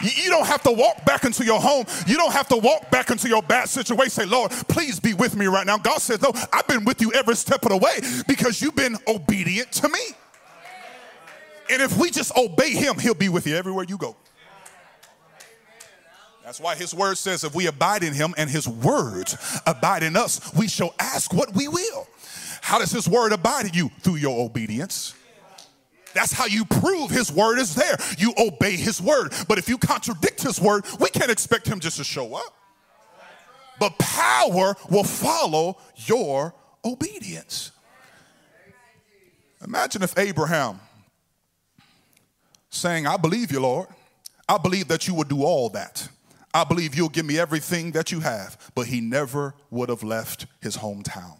You 0.00 0.30
don't 0.30 0.46
have 0.46 0.62
to 0.62 0.72
walk 0.72 1.04
back 1.04 1.24
into 1.24 1.44
your 1.44 1.60
home. 1.60 1.84
You 2.06 2.16
don't 2.16 2.32
have 2.32 2.48
to 2.48 2.56
walk 2.56 2.90
back 2.90 3.10
into 3.10 3.28
your 3.28 3.42
bad 3.42 3.68
situation. 3.68 4.10
Say, 4.10 4.26
Lord, 4.26 4.50
please 4.68 5.00
be 5.00 5.14
with 5.14 5.36
me 5.36 5.46
right 5.46 5.66
now. 5.66 5.78
God 5.78 5.98
says, 5.98 6.20
No, 6.22 6.32
I've 6.52 6.66
been 6.66 6.84
with 6.84 7.00
you 7.00 7.12
every 7.12 7.36
step 7.36 7.64
of 7.64 7.70
the 7.70 7.76
way 7.76 8.00
because 8.28 8.62
you've 8.62 8.76
been 8.76 8.96
obedient 9.08 9.72
to 9.72 9.88
me. 9.88 10.00
And 11.70 11.82
if 11.82 11.98
we 11.98 12.10
just 12.10 12.36
obey 12.36 12.70
Him, 12.70 12.98
He'll 12.98 13.14
be 13.14 13.28
with 13.28 13.46
you 13.46 13.56
everywhere 13.56 13.84
you 13.88 13.98
go. 13.98 14.16
That's 16.44 16.60
why 16.60 16.76
His 16.76 16.94
word 16.94 17.18
says, 17.18 17.42
if 17.42 17.54
we 17.54 17.66
abide 17.66 18.04
in 18.04 18.12
Him 18.12 18.34
and 18.38 18.48
His 18.48 18.68
words 18.68 19.36
abide 19.66 20.04
in 20.04 20.16
us, 20.16 20.54
we 20.54 20.68
shall 20.68 20.94
ask 21.00 21.32
what 21.32 21.54
we 21.54 21.66
will. 21.66 22.06
How 22.60 22.78
does 22.78 22.92
His 22.92 23.08
word 23.08 23.32
abide 23.32 23.66
in 23.66 23.74
you? 23.74 23.90
Through 24.00 24.16
your 24.16 24.44
obedience. 24.44 25.14
That's 26.16 26.32
how 26.32 26.46
you 26.46 26.64
prove 26.64 27.10
his 27.10 27.30
word 27.30 27.58
is 27.58 27.74
there. 27.74 27.96
You 28.16 28.32
obey 28.38 28.76
his 28.76 29.00
word. 29.02 29.32
But 29.48 29.58
if 29.58 29.68
you 29.68 29.76
contradict 29.76 30.42
his 30.42 30.60
word, 30.60 30.84
we 30.98 31.10
can't 31.10 31.30
expect 31.30 31.66
him 31.66 31.78
just 31.78 31.98
to 31.98 32.04
show 32.04 32.34
up. 32.34 32.54
But 33.78 33.98
power 33.98 34.74
will 34.88 35.04
follow 35.04 35.76
your 35.96 36.54
obedience. 36.84 37.72
Imagine 39.62 40.02
if 40.02 40.16
Abraham 40.18 40.80
saying, 42.70 43.06
I 43.06 43.16
believe 43.16 43.52
you, 43.52 43.60
Lord. 43.60 43.88
I 44.48 44.58
believe 44.58 44.88
that 44.88 45.06
you 45.06 45.14
will 45.14 45.24
do 45.24 45.42
all 45.42 45.68
that. 45.70 46.08
I 46.54 46.64
believe 46.64 46.94
you'll 46.94 47.10
give 47.10 47.26
me 47.26 47.38
everything 47.38 47.92
that 47.92 48.10
you 48.10 48.20
have. 48.20 48.70
But 48.74 48.86
he 48.86 49.02
never 49.02 49.54
would 49.70 49.90
have 49.90 50.02
left 50.02 50.46
his 50.62 50.78
hometown. 50.78 51.36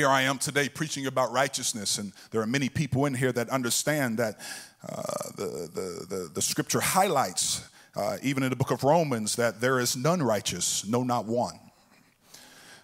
Here 0.00 0.08
I 0.08 0.22
am 0.22 0.38
today 0.38 0.70
preaching 0.70 1.04
about 1.04 1.30
righteousness, 1.30 1.98
and 1.98 2.14
there 2.30 2.40
are 2.40 2.46
many 2.46 2.70
people 2.70 3.04
in 3.04 3.12
here 3.12 3.32
that 3.32 3.50
understand 3.50 4.16
that 4.16 4.40
uh, 4.82 5.02
the, 5.36 5.44
the, 5.74 6.06
the, 6.08 6.30
the, 6.32 6.40
scripture 6.40 6.80
highlights, 6.80 7.68
uh, 7.94 8.16
even 8.22 8.42
in 8.42 8.48
the 8.48 8.56
book 8.56 8.70
of 8.70 8.82
Romans, 8.82 9.36
that 9.36 9.60
there 9.60 9.78
is 9.78 9.98
none 9.98 10.22
righteous, 10.22 10.86
no, 10.86 11.02
not 11.02 11.26
one. 11.26 11.60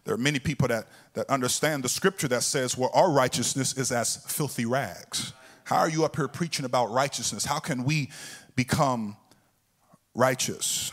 There 0.05 0.15
are 0.15 0.19
many 0.19 0.39
people 0.39 0.69
that, 0.69 0.89
that 1.15 1.31
understand 1.31 1.85
the 1.85 1.89
scripture 1.89 2.29
that 2.29 2.43
says, 2.43 2.77
well, 2.77 2.91
our 2.93 3.11
righteousness 3.11 3.79
is 3.79 3.93
as 3.93 4.17
filthy 4.27 4.67
rags. 4.67 5.33
How 5.65 5.79
are 5.79 5.89
you 5.89 6.05
up 6.05 6.17
here 6.17 6.29
preaching 6.29 6.67
about 6.67 6.91
righteousness? 6.91 7.47
How 7.47 7.61
can 7.61 7.85
we 7.85 8.11
become 8.57 9.17
righteous? 10.15 10.93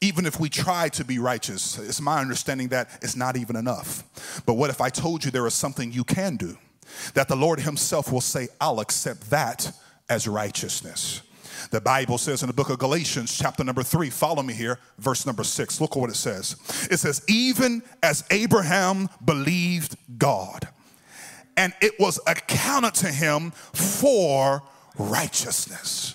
even 0.00 0.24
if 0.24 0.40
we 0.40 0.48
try 0.48 0.88
to 0.88 1.04
be 1.04 1.18
righteous, 1.18 1.78
it's 1.78 2.00
my 2.00 2.20
understanding 2.20 2.68
that 2.68 2.88
it's 3.02 3.16
not 3.16 3.36
even 3.36 3.54
enough. 3.54 4.02
But 4.46 4.54
what 4.54 4.70
if 4.70 4.80
I 4.80 4.88
told 4.88 5.24
you 5.24 5.30
there 5.30 5.46
is 5.46 5.54
something 5.54 5.92
you 5.92 6.04
can 6.04 6.36
do? 6.36 6.56
That 7.14 7.28
the 7.28 7.36
Lord 7.36 7.60
Himself 7.60 8.12
will 8.12 8.20
say, 8.20 8.48
I'll 8.60 8.80
accept 8.80 9.30
that 9.30 9.72
as 10.08 10.26
righteousness. 10.26 11.22
The 11.70 11.80
Bible 11.80 12.18
says 12.18 12.42
in 12.42 12.46
the 12.46 12.54
book 12.54 12.70
of 12.70 12.78
Galatians, 12.78 13.36
chapter 13.36 13.62
number 13.62 13.82
three, 13.82 14.10
follow 14.10 14.42
me 14.42 14.54
here, 14.54 14.78
verse 14.98 15.26
number 15.26 15.44
six. 15.44 15.80
Look 15.80 15.96
at 15.96 16.00
what 16.00 16.10
it 16.10 16.16
says. 16.16 16.56
It 16.90 16.98
says, 16.98 17.22
Even 17.28 17.82
as 18.02 18.24
Abraham 18.30 19.08
believed 19.24 19.96
God, 20.18 20.68
and 21.56 21.74
it 21.82 22.00
was 22.00 22.18
accounted 22.26 22.94
to 22.94 23.08
him 23.08 23.50
for 23.50 24.62
righteousness 24.98 26.14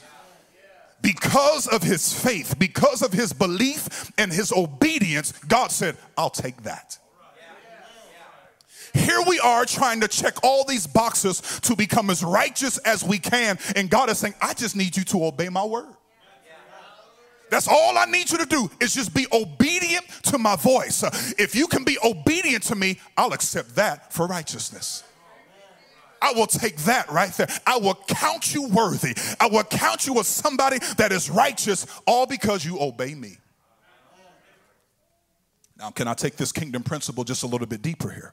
because 1.05 1.67
of 1.67 1.83
his 1.83 2.11
faith, 2.11 2.57
because 2.57 3.03
of 3.03 3.13
his 3.13 3.31
belief 3.31 4.11
and 4.17 4.33
his 4.33 4.51
obedience, 4.51 5.33
God 5.47 5.71
said, 5.71 5.97
I'll 6.17 6.31
take 6.31 6.63
that. 6.63 6.97
Here 8.95 9.21
we 9.27 9.39
are 9.39 9.65
trying 9.65 9.99
to 10.01 10.07
check 10.07 10.35
all 10.41 10.63
these 10.63 10.87
boxes 10.87 11.41
to 11.61 11.75
become 11.75 12.09
as 12.09 12.23
righteous 12.23 12.77
as 12.79 13.03
we 13.03 13.19
can. 13.19 13.59
And 13.75 13.89
God 13.89 14.09
is 14.09 14.17
saying, 14.19 14.35
I 14.41 14.53
just 14.53 14.75
need 14.75 14.95
you 14.95 15.03
to 15.05 15.25
obey 15.25 15.49
my 15.49 15.65
word. 15.65 15.93
That's 17.51 17.67
all 17.67 17.97
I 17.97 18.05
need 18.05 18.31
you 18.31 18.39
to 18.39 18.45
do 18.45 18.71
is 18.81 18.95
just 18.95 19.13
be 19.13 19.27
obedient 19.31 20.07
to 20.23 20.37
my 20.37 20.55
voice. 20.55 21.03
If 21.37 21.55
you 21.55 21.67
can 21.67 21.83
be 21.83 21.97
obedient 22.03 22.63
to 22.63 22.75
me, 22.75 22.99
I'll 23.17 23.33
accept 23.33 23.75
that 23.75 24.11
for 24.11 24.27
righteousness. 24.27 25.03
I 26.21 26.33
will 26.33 26.47
take 26.47 26.77
that 26.77 27.11
right 27.11 27.31
there. 27.33 27.47
I 27.67 27.77
will 27.77 27.99
count 28.07 28.55
you 28.55 28.67
worthy. 28.69 29.15
I 29.39 29.47
will 29.47 29.63
count 29.63 30.07
you 30.07 30.17
as 30.19 30.27
somebody 30.27 30.79
that 30.97 31.11
is 31.11 31.29
righteous, 31.29 31.85
all 32.07 32.25
because 32.25 32.65
you 32.65 32.79
obey 32.79 33.13
me. 33.13 33.37
Now, 35.77 35.91
can 35.91 36.07
I 36.07 36.13
take 36.13 36.37
this 36.37 36.51
kingdom 36.51 36.83
principle 36.83 37.25
just 37.25 37.43
a 37.43 37.47
little 37.47 37.67
bit 37.67 37.81
deeper 37.81 38.09
here? 38.09 38.31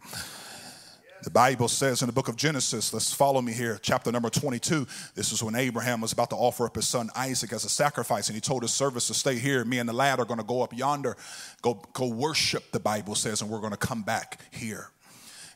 The 1.23 1.31
Bible 1.31 1.69
says 1.69 2.03
in 2.03 2.07
the 2.07 2.13
book 2.13 2.27
of 2.27 2.35
Genesis, 2.35 2.93
let's 2.93 3.13
follow 3.13 3.41
me 3.41 3.53
here, 3.53 3.79
chapter 3.81 4.11
number 4.11 4.29
22. 4.29 4.89
This 5.15 5.31
is 5.31 5.41
when 5.41 5.55
Abraham 5.55 6.01
was 6.01 6.11
about 6.11 6.31
to 6.31 6.37
offer 6.37 6.67
up 6.67 6.75
his 6.75 6.89
son 6.89 7.11
Isaac 7.15 7.53
as 7.53 7.65
a 7.65 7.69
sacrifice, 7.69 8.27
and 8.27 8.35
he 8.35 8.41
told 8.41 8.63
his 8.63 8.73
servants 8.73 9.07
to 9.07 9.15
stay 9.15 9.39
here. 9.39 9.65
Me 9.65 9.79
and 9.79 9.89
the 9.89 9.93
lad 9.93 10.19
are 10.19 10.25
going 10.25 10.41
to 10.41 10.45
go 10.45 10.63
up 10.63 10.77
yonder, 10.77 11.17
go, 11.63 11.81
go 11.93 12.09
worship, 12.09 12.73
the 12.73 12.81
Bible 12.81 13.15
says, 13.15 13.41
and 13.41 13.49
we're 13.49 13.61
going 13.61 13.71
to 13.71 13.77
come 13.77 14.03
back 14.03 14.41
here. 14.51 14.89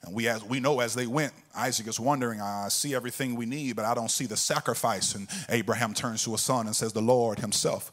And 0.05 0.15
we, 0.15 0.29
as, 0.29 0.45
we 0.45 0.61
know 0.61 0.79
as 0.79 0.95
they 0.95 1.09
went, 1.09 1.33
Isaac 1.57 1.89
is 1.89 1.99
wondering, 1.99 2.41
I 2.41 2.69
see 2.69 2.95
everything 2.95 3.35
we 3.35 3.45
need, 3.45 3.75
but 3.75 3.85
I 3.85 3.95
don't 3.95 4.11
see 4.11 4.27
the 4.27 4.37
sacrifice. 4.37 5.17
And 5.17 5.27
Abraham 5.49 5.95
turns 5.95 6.23
to 6.25 6.31
his 6.31 6.43
son 6.43 6.67
and 6.67 6.77
says, 6.77 6.93
The 6.93 7.03
Lord 7.03 7.41
himself 7.41 7.91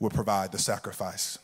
will 0.00 0.10
provide 0.10 0.50
the 0.50 0.58
sacrifice. 0.58 1.38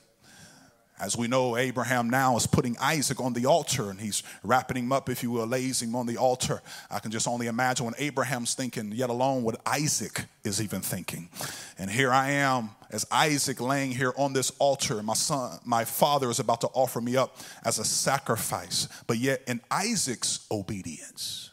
As 1.00 1.16
we 1.16 1.26
know, 1.26 1.56
Abraham 1.56 2.08
now 2.08 2.36
is 2.36 2.46
putting 2.46 2.76
Isaac 2.78 3.20
on 3.20 3.32
the 3.32 3.46
altar 3.46 3.90
and 3.90 4.00
he's 4.00 4.22
wrapping 4.44 4.76
him 4.76 4.92
up, 4.92 5.08
if 5.08 5.22
you 5.22 5.30
will, 5.30 5.46
lays 5.46 5.82
him 5.82 5.96
on 5.96 6.06
the 6.06 6.16
altar. 6.16 6.62
I 6.90 7.00
can 7.00 7.10
just 7.10 7.26
only 7.26 7.48
imagine 7.48 7.86
what 7.86 7.94
Abraham's 7.98 8.54
thinking, 8.54 8.92
yet 8.92 9.10
alone 9.10 9.42
what 9.42 9.60
Isaac 9.66 10.26
is 10.44 10.62
even 10.62 10.80
thinking. 10.80 11.28
And 11.76 11.90
here 11.90 12.12
I 12.12 12.30
am 12.30 12.70
as 12.90 13.04
Isaac 13.10 13.60
laying 13.60 13.90
here 13.90 14.12
on 14.16 14.32
this 14.32 14.52
altar. 14.58 15.02
My 15.02 15.14
son, 15.14 15.58
my 15.64 15.84
father 15.84 16.30
is 16.30 16.38
about 16.38 16.60
to 16.60 16.68
offer 16.68 17.00
me 17.00 17.16
up 17.16 17.36
as 17.64 17.78
a 17.78 17.84
sacrifice, 17.84 18.86
but 19.06 19.18
yet 19.18 19.42
in 19.48 19.60
Isaac's 19.70 20.46
obedience. 20.50 21.50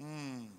Mm. 0.00 0.51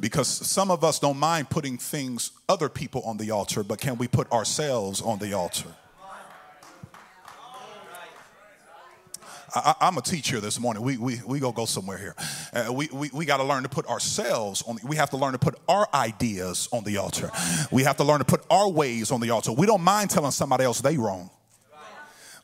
Because 0.00 0.28
some 0.28 0.70
of 0.70 0.84
us 0.84 0.98
don't 0.98 1.18
mind 1.18 1.50
putting 1.50 1.78
things, 1.78 2.32
other 2.48 2.68
people 2.68 3.02
on 3.02 3.16
the 3.16 3.30
altar, 3.30 3.62
but 3.62 3.80
can 3.80 3.96
we 3.96 4.08
put 4.08 4.30
ourselves 4.32 5.00
on 5.00 5.18
the 5.18 5.32
altar? 5.32 5.70
I, 9.54 9.74
am 9.82 9.98
a 9.98 10.02
teacher 10.02 10.40
this 10.40 10.58
morning. 10.58 10.82
We, 10.82 10.96
we, 10.96 11.20
we 11.24 11.38
go 11.38 11.52
go 11.52 11.64
somewhere 11.64 11.96
here. 11.96 12.16
Uh, 12.52 12.72
we 12.72 12.88
we, 12.92 13.10
we 13.12 13.24
got 13.24 13.36
to 13.36 13.44
learn 13.44 13.62
to 13.62 13.68
put 13.68 13.86
ourselves 13.86 14.64
on, 14.66 14.78
we 14.82 14.96
have 14.96 15.10
to 15.10 15.16
learn 15.16 15.32
to 15.32 15.38
put 15.38 15.54
our 15.68 15.86
ideas 15.94 16.68
on 16.72 16.82
the 16.82 16.96
altar. 16.96 17.30
We 17.70 17.84
have 17.84 17.96
to 17.98 18.04
learn 18.04 18.18
to 18.18 18.24
put 18.24 18.44
our 18.50 18.68
ways 18.68 19.12
on 19.12 19.20
the 19.20 19.30
altar. 19.30 19.52
We 19.52 19.66
don't 19.66 19.82
mind 19.82 20.10
telling 20.10 20.32
somebody 20.32 20.64
else 20.64 20.80
they 20.80 20.96
wrong. 20.96 21.30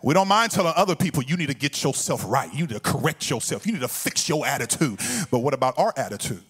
We 0.02 0.14
don't 0.14 0.28
mind 0.28 0.52
telling 0.52 0.72
other 0.76 0.96
people 0.96 1.22
you 1.22 1.36
need 1.36 1.48
to 1.48 1.54
get 1.54 1.82
yourself 1.82 2.24
right. 2.26 2.52
You 2.54 2.66
need 2.66 2.74
to 2.74 2.80
correct 2.80 3.28
yourself. 3.28 3.66
You 3.66 3.72
need 3.72 3.82
to 3.82 3.88
fix 3.88 4.28
your 4.28 4.46
attitude. 4.46 4.98
But 5.30 5.40
what 5.40 5.52
about 5.52 5.78
our 5.78 5.92
attitude? 5.96 6.42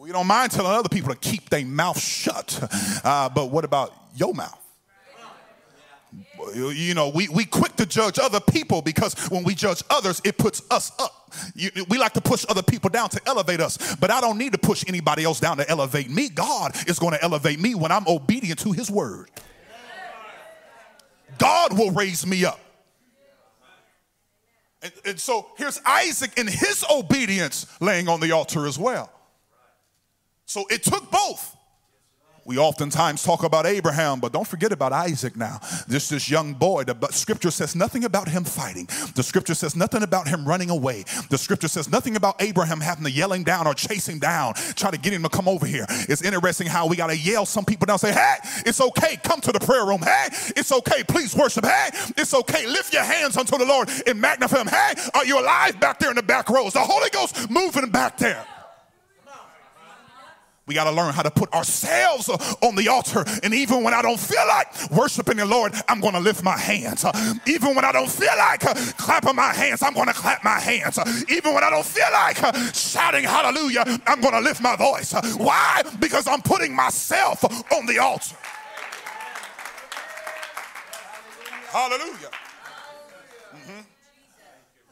We 0.00 0.12
don't 0.12 0.26
mind 0.26 0.50
telling 0.50 0.72
other 0.72 0.88
people 0.88 1.12
to 1.12 1.18
keep 1.18 1.50
their 1.50 1.66
mouth 1.66 2.00
shut. 2.00 2.58
Uh, 3.04 3.28
but 3.28 3.50
what 3.50 3.66
about 3.66 3.92
your 4.16 4.32
mouth? 4.32 4.58
You 6.54 6.94
know, 6.94 7.10
we, 7.10 7.28
we 7.28 7.44
quick 7.44 7.76
to 7.76 7.84
judge 7.84 8.18
other 8.18 8.40
people 8.40 8.80
because 8.80 9.12
when 9.30 9.44
we 9.44 9.54
judge 9.54 9.82
others, 9.90 10.22
it 10.24 10.38
puts 10.38 10.62
us 10.70 10.90
up. 10.98 11.30
You, 11.54 11.70
we 11.90 11.98
like 11.98 12.14
to 12.14 12.22
push 12.22 12.46
other 12.48 12.62
people 12.62 12.88
down 12.88 13.10
to 13.10 13.20
elevate 13.26 13.60
us, 13.60 13.94
but 13.96 14.10
I 14.10 14.22
don't 14.22 14.38
need 14.38 14.52
to 14.52 14.58
push 14.58 14.86
anybody 14.88 15.22
else 15.22 15.38
down 15.38 15.58
to 15.58 15.68
elevate 15.68 16.08
me. 16.08 16.30
God 16.30 16.74
is 16.88 16.98
going 16.98 17.12
to 17.12 17.22
elevate 17.22 17.60
me 17.60 17.74
when 17.74 17.92
I'm 17.92 18.08
obedient 18.08 18.58
to 18.60 18.72
his 18.72 18.90
word. 18.90 19.30
God 21.36 21.78
will 21.78 21.90
raise 21.90 22.26
me 22.26 22.46
up. 22.46 22.58
And, 24.82 24.92
and 25.04 25.20
so 25.20 25.48
here's 25.58 25.78
Isaac 25.84 26.38
in 26.38 26.46
his 26.46 26.86
obedience 26.90 27.66
laying 27.82 28.08
on 28.08 28.20
the 28.20 28.32
altar 28.32 28.66
as 28.66 28.78
well. 28.78 29.12
So 30.50 30.66
it 30.68 30.82
took 30.82 31.12
both. 31.12 31.56
We 32.44 32.58
oftentimes 32.58 33.22
talk 33.22 33.44
about 33.44 33.66
Abraham, 33.66 34.18
but 34.18 34.32
don't 34.32 34.48
forget 34.48 34.72
about 34.72 34.92
Isaac 34.92 35.36
now. 35.36 35.60
This 35.86 36.08
this 36.08 36.28
young 36.28 36.54
boy. 36.54 36.82
The 36.82 36.96
scripture 37.12 37.52
says 37.52 37.76
nothing 37.76 38.02
about 38.02 38.28
him 38.28 38.42
fighting. 38.42 38.88
The 39.14 39.22
scripture 39.22 39.54
says 39.54 39.76
nothing 39.76 40.02
about 40.02 40.26
him 40.26 40.44
running 40.44 40.68
away. 40.68 41.04
The 41.28 41.38
scripture 41.38 41.68
says 41.68 41.88
nothing 41.88 42.16
about 42.16 42.42
Abraham 42.42 42.80
having 42.80 43.04
to 43.04 43.12
yell 43.12 43.32
him 43.32 43.44
down 43.44 43.68
or 43.68 43.74
chasing 43.74 44.18
down, 44.18 44.54
try 44.74 44.90
to 44.90 44.98
get 44.98 45.12
him 45.12 45.22
to 45.22 45.28
come 45.28 45.46
over 45.46 45.66
here. 45.66 45.86
It's 45.88 46.22
interesting 46.22 46.66
how 46.66 46.88
we 46.88 46.96
gotta 46.96 47.16
yell 47.16 47.46
some 47.46 47.64
people 47.64 47.86
down, 47.86 48.00
say, 48.00 48.10
"Hey, 48.10 48.38
it's 48.66 48.80
okay, 48.80 49.18
come 49.22 49.40
to 49.42 49.52
the 49.52 49.60
prayer 49.60 49.86
room. 49.86 50.02
Hey, 50.02 50.30
it's 50.56 50.72
okay, 50.72 51.04
please 51.04 51.32
worship. 51.36 51.64
Hey, 51.64 51.90
it's 52.16 52.34
okay, 52.34 52.66
lift 52.66 52.92
your 52.92 53.04
hands 53.04 53.36
unto 53.36 53.56
the 53.56 53.66
Lord 53.66 53.88
and 54.04 54.20
magnify 54.20 54.62
Him. 54.62 54.66
Hey, 54.66 54.94
are 55.14 55.24
you 55.24 55.38
alive 55.38 55.78
back 55.78 56.00
there 56.00 56.10
in 56.10 56.16
the 56.16 56.24
back 56.24 56.50
rows? 56.50 56.72
The 56.72 56.80
Holy 56.80 57.10
Ghost 57.10 57.48
moving 57.48 57.88
back 57.90 58.18
there." 58.18 58.44
We 60.70 60.74
got 60.74 60.84
to 60.84 60.92
learn 60.92 61.12
how 61.12 61.22
to 61.22 61.32
put 61.32 61.52
ourselves 61.52 62.28
on 62.28 62.76
the 62.76 62.86
altar. 62.86 63.24
And 63.42 63.52
even 63.52 63.82
when 63.82 63.92
I 63.92 64.02
don't 64.02 64.20
feel 64.20 64.46
like 64.46 64.88
worshiping 64.92 65.38
the 65.38 65.44
Lord, 65.44 65.74
I'm 65.88 66.00
going 66.00 66.14
to 66.14 66.20
lift 66.20 66.44
my 66.44 66.56
hands. 66.56 67.04
Even 67.44 67.74
when 67.74 67.84
I 67.84 67.90
don't 67.90 68.08
feel 68.08 68.30
like 68.38 68.60
clapping 68.96 69.34
my 69.34 69.52
hands, 69.52 69.82
I'm 69.82 69.94
going 69.94 70.06
to 70.06 70.14
clap 70.14 70.44
my 70.44 70.60
hands. 70.60 70.96
Even 71.28 71.54
when 71.54 71.64
I 71.64 71.70
don't 71.70 71.84
feel 71.84 72.06
like 72.12 72.36
shouting 72.72 73.24
hallelujah, 73.24 73.82
I'm 74.06 74.20
going 74.20 74.34
to 74.34 74.40
lift 74.40 74.62
my 74.62 74.76
voice. 74.76 75.12
Why? 75.38 75.82
Because 75.98 76.28
I'm 76.28 76.40
putting 76.40 76.72
myself 76.72 77.42
on 77.72 77.86
the 77.86 77.98
altar. 77.98 78.36
Hallelujah. 81.72 82.30
Mm-hmm. 83.56 83.80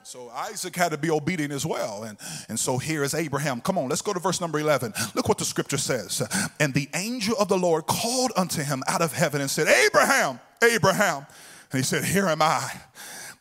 So 0.09 0.31
Isaac 0.31 0.75
had 0.75 0.93
to 0.93 0.97
be 0.97 1.11
obedient 1.11 1.53
as 1.53 1.67
well. 1.67 2.05
And, 2.05 2.17
and 2.49 2.59
so 2.59 2.79
here 2.79 3.05
is 3.05 3.13
Abraham. 3.13 3.61
Come 3.61 3.77
on, 3.77 3.91
let's 3.91 4.01
go 4.01 4.15
to 4.15 4.19
verse 4.19 4.41
number 4.41 4.59
11. 4.59 4.95
Look 5.15 5.29
what 5.29 5.37
the 5.37 5.45
scripture 5.45 5.77
says. 5.77 6.27
And 6.59 6.73
the 6.73 6.89
angel 6.95 7.37
of 7.39 7.49
the 7.49 7.59
Lord 7.59 7.87
called 7.87 8.33
unto 8.35 8.63
him 8.63 8.83
out 8.89 9.03
of 9.03 9.13
heaven 9.13 9.43
and 9.43 9.51
said, 9.51 9.69
Abraham, 9.69 10.41
Abraham. 10.63 11.27
And 11.73 11.79
he 11.79 11.83
said, 11.83 12.05
Here 12.05 12.27
am 12.27 12.41
I. 12.41 12.71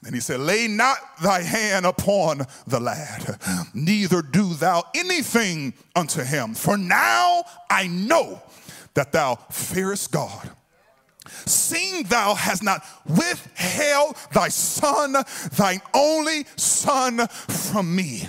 And 0.05 0.13
he 0.13 0.19
said, 0.19 0.41
Lay 0.41 0.67
not 0.67 0.97
thy 1.23 1.41
hand 1.41 1.85
upon 1.85 2.41
the 2.67 2.81
lad, 2.81 3.39
neither 3.73 4.21
do 4.21 4.53
thou 4.53 4.83
anything 4.93 5.73
unto 5.95 6.21
him. 6.21 6.53
For 6.53 6.75
now 6.75 7.45
I 7.69 7.87
know 7.87 8.41
that 8.93 9.13
thou 9.13 9.35
fearest 9.51 10.11
God 10.11 10.51
seeing 11.45 12.03
thou 12.03 12.33
hast 12.33 12.63
not 12.63 12.83
withheld 13.05 14.17
thy 14.33 14.49
son, 14.49 15.15
thine 15.55 15.81
only 15.93 16.45
son 16.55 17.27
from 17.27 17.95
me. 17.95 18.27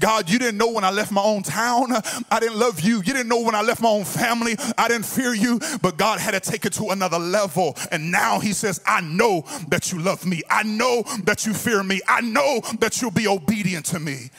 God, 0.00 0.30
you 0.30 0.38
didn't 0.38 0.58
know 0.58 0.70
when 0.70 0.84
I 0.84 0.90
left 0.90 1.12
my 1.12 1.22
own 1.22 1.42
town, 1.42 1.92
I 2.30 2.40
didn't 2.40 2.58
love 2.58 2.80
you. 2.80 2.96
You 2.96 3.12
didn't 3.12 3.28
know 3.28 3.40
when 3.40 3.54
I 3.54 3.62
left 3.62 3.82
my 3.82 3.88
own 3.88 4.04
family, 4.04 4.56
I 4.78 4.88
didn't 4.88 5.06
fear 5.06 5.34
you, 5.34 5.60
but 5.80 5.96
God 5.96 6.20
had 6.20 6.32
to 6.32 6.40
take 6.40 6.64
it 6.64 6.72
to 6.74 6.90
another 6.90 7.18
level. 7.18 7.76
And 7.90 8.10
now 8.10 8.38
he 8.38 8.52
says, 8.52 8.80
I 8.86 9.00
know 9.00 9.44
that 9.68 9.92
you 9.92 9.98
love 10.00 10.24
me. 10.26 10.42
I 10.50 10.62
know 10.62 11.02
that 11.24 11.46
you 11.46 11.54
fear 11.54 11.82
me. 11.82 12.00
I 12.08 12.20
know 12.20 12.60
that 12.80 13.00
you'll 13.00 13.10
be 13.10 13.26
obedient 13.26 13.86
to 13.86 14.00
me. 14.00 14.30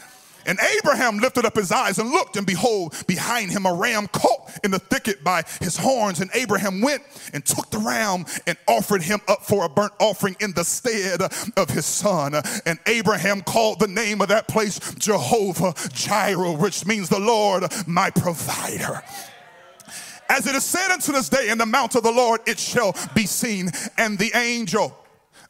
And 0.46 0.60
Abraham 0.78 1.20
lifted 1.20 1.46
up 1.46 1.56
his 1.56 1.72
eyes 1.72 2.00
and 2.00 2.10
looked, 2.10 2.36
and 2.38 2.46
behold, 2.46 2.96
behind 3.08 3.52
him 3.52 3.66
a 3.66 3.74
ram 3.74 4.08
caught 4.08 4.52
in 4.64 4.72
the 4.72 4.80
thicket 4.80 5.24
by 5.24 5.44
his 5.62 5.78
horns. 5.78 6.20
And 6.20 6.30
Abraham 6.34 6.82
went 6.82 7.04
and 7.34 7.46
took 7.46 7.70
the 7.70 7.80
ram 7.80 8.26
and 8.46 8.58
offered 8.68 9.04
him 9.04 9.22
up 9.28 9.44
for 9.44 9.66
a 9.66 9.70
burnt 9.70 9.94
offering 10.00 10.36
in 10.40 10.54
the 10.54 10.64
stead 10.64 11.22
of 11.22 11.70
his 11.70 11.86
son. 11.86 12.36
And 12.66 12.80
Abraham 12.86 13.42
called 13.42 13.80
the 13.80 13.88
name 13.88 14.22
of 14.22 14.28
that 14.30 14.48
place 14.48 14.80
Jehovah 14.96 15.74
Jireh, 15.94 16.54
which 16.54 16.86
means 16.86 17.10
the 17.10 17.20
Lord 17.20 17.64
my 17.88 18.10
provider. 18.10 19.02
As 20.30 20.48
it 20.48 20.56
is 20.56 20.64
said 20.64 20.90
unto 20.92 21.12
this 21.12 21.30
day, 21.30 21.50
in 21.50 21.58
the 21.58 21.66
mount 21.66 21.96
of 21.96 22.04
the 22.04 22.12
Lord 22.12 22.42
it 22.48 22.58
shall 22.58 22.96
be 23.14 23.26
seen, 23.26 23.70
and 23.98 24.18
the 24.18 24.32
angel 24.36 24.98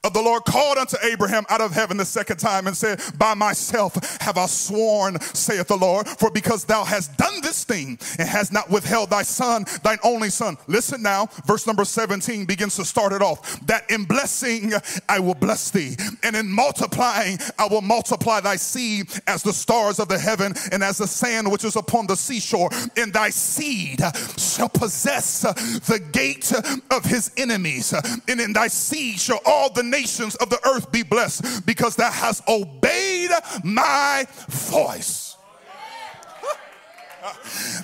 of 0.04 0.14
the 0.14 0.22
Lord 0.22 0.44
called 0.46 0.78
unto 0.78 0.98
Abraham 1.04 1.46
out 1.50 1.62
of 1.62 1.72
heaven 1.72 1.98
the 1.98 2.06
second 2.06 2.38
time 2.38 2.68
and 2.68 2.76
said, 2.76 3.02
By 3.18 3.34
myself 3.34 3.96
have 4.22 4.38
I 4.38 4.48
sworn, 4.48 5.20
saith 5.20 5.68
the 5.68 5.78
Lord, 5.78 6.08
for 6.08 6.30
because 6.30 6.66
thou 6.66 6.84
hast 6.84 7.18
done 7.18 7.42
this 7.42 7.64
thing 7.64 7.98
and 8.20 8.28
hast 8.28 8.52
not 8.52 8.70
withheld 8.70 9.10
thy 9.10 9.24
son, 9.24 9.66
thine 9.84 10.00
only 10.04 10.30
son. 10.30 10.58
Listen 10.68 11.02
now, 11.02 11.28
verse 11.46 11.66
number 11.66 11.86
17 11.86 12.46
begins 12.46 12.76
to 12.76 12.86
start 12.86 13.14
it 13.14 13.22
off. 13.22 13.60
That 13.66 13.90
in 13.90 14.04
blessing 14.04 14.74
I 15.08 15.20
will 15.20 15.36
bless 15.36 15.72
thee, 15.72 15.96
and 16.24 16.36
in 16.36 16.50
multiplying 16.50 17.38
I 17.58 17.68
will 17.68 17.82
multiply 17.82 18.42
thy 18.42 18.58
seed 18.58 19.10
as 19.28 19.44
the 19.44 19.54
stars 19.54 20.00
of 20.00 20.10
the 20.10 20.20
heaven 20.20 20.54
and 20.72 20.84
as 20.84 20.98
the 20.98 21.08
sand 21.08 21.50
which 21.52 21.64
is 21.64 21.76
upon 21.76 22.08
the 22.08 22.16
seashore. 22.16 22.70
And 22.98 23.14
thy 23.14 23.30
seed 23.30 24.02
shall 24.38 24.70
possess 24.70 25.42
the 25.42 26.00
gate 26.12 26.52
of 26.92 27.06
his 27.06 27.32
enemies, 27.38 27.94
and 28.28 28.42
in 28.42 28.54
thy 28.54 28.68
seed 28.68 29.20
shall 29.20 29.40
all 29.46 29.72
the 29.72 29.93
nations 29.94 30.36
of 30.36 30.50
the 30.50 30.60
earth 30.68 30.92
be 30.92 31.04
blessed 31.04 31.66
because 31.66 31.96
thou 31.96 32.12
hast 32.12 32.48
obeyed 32.50 33.30
my 33.64 34.26
voice. 34.50 35.23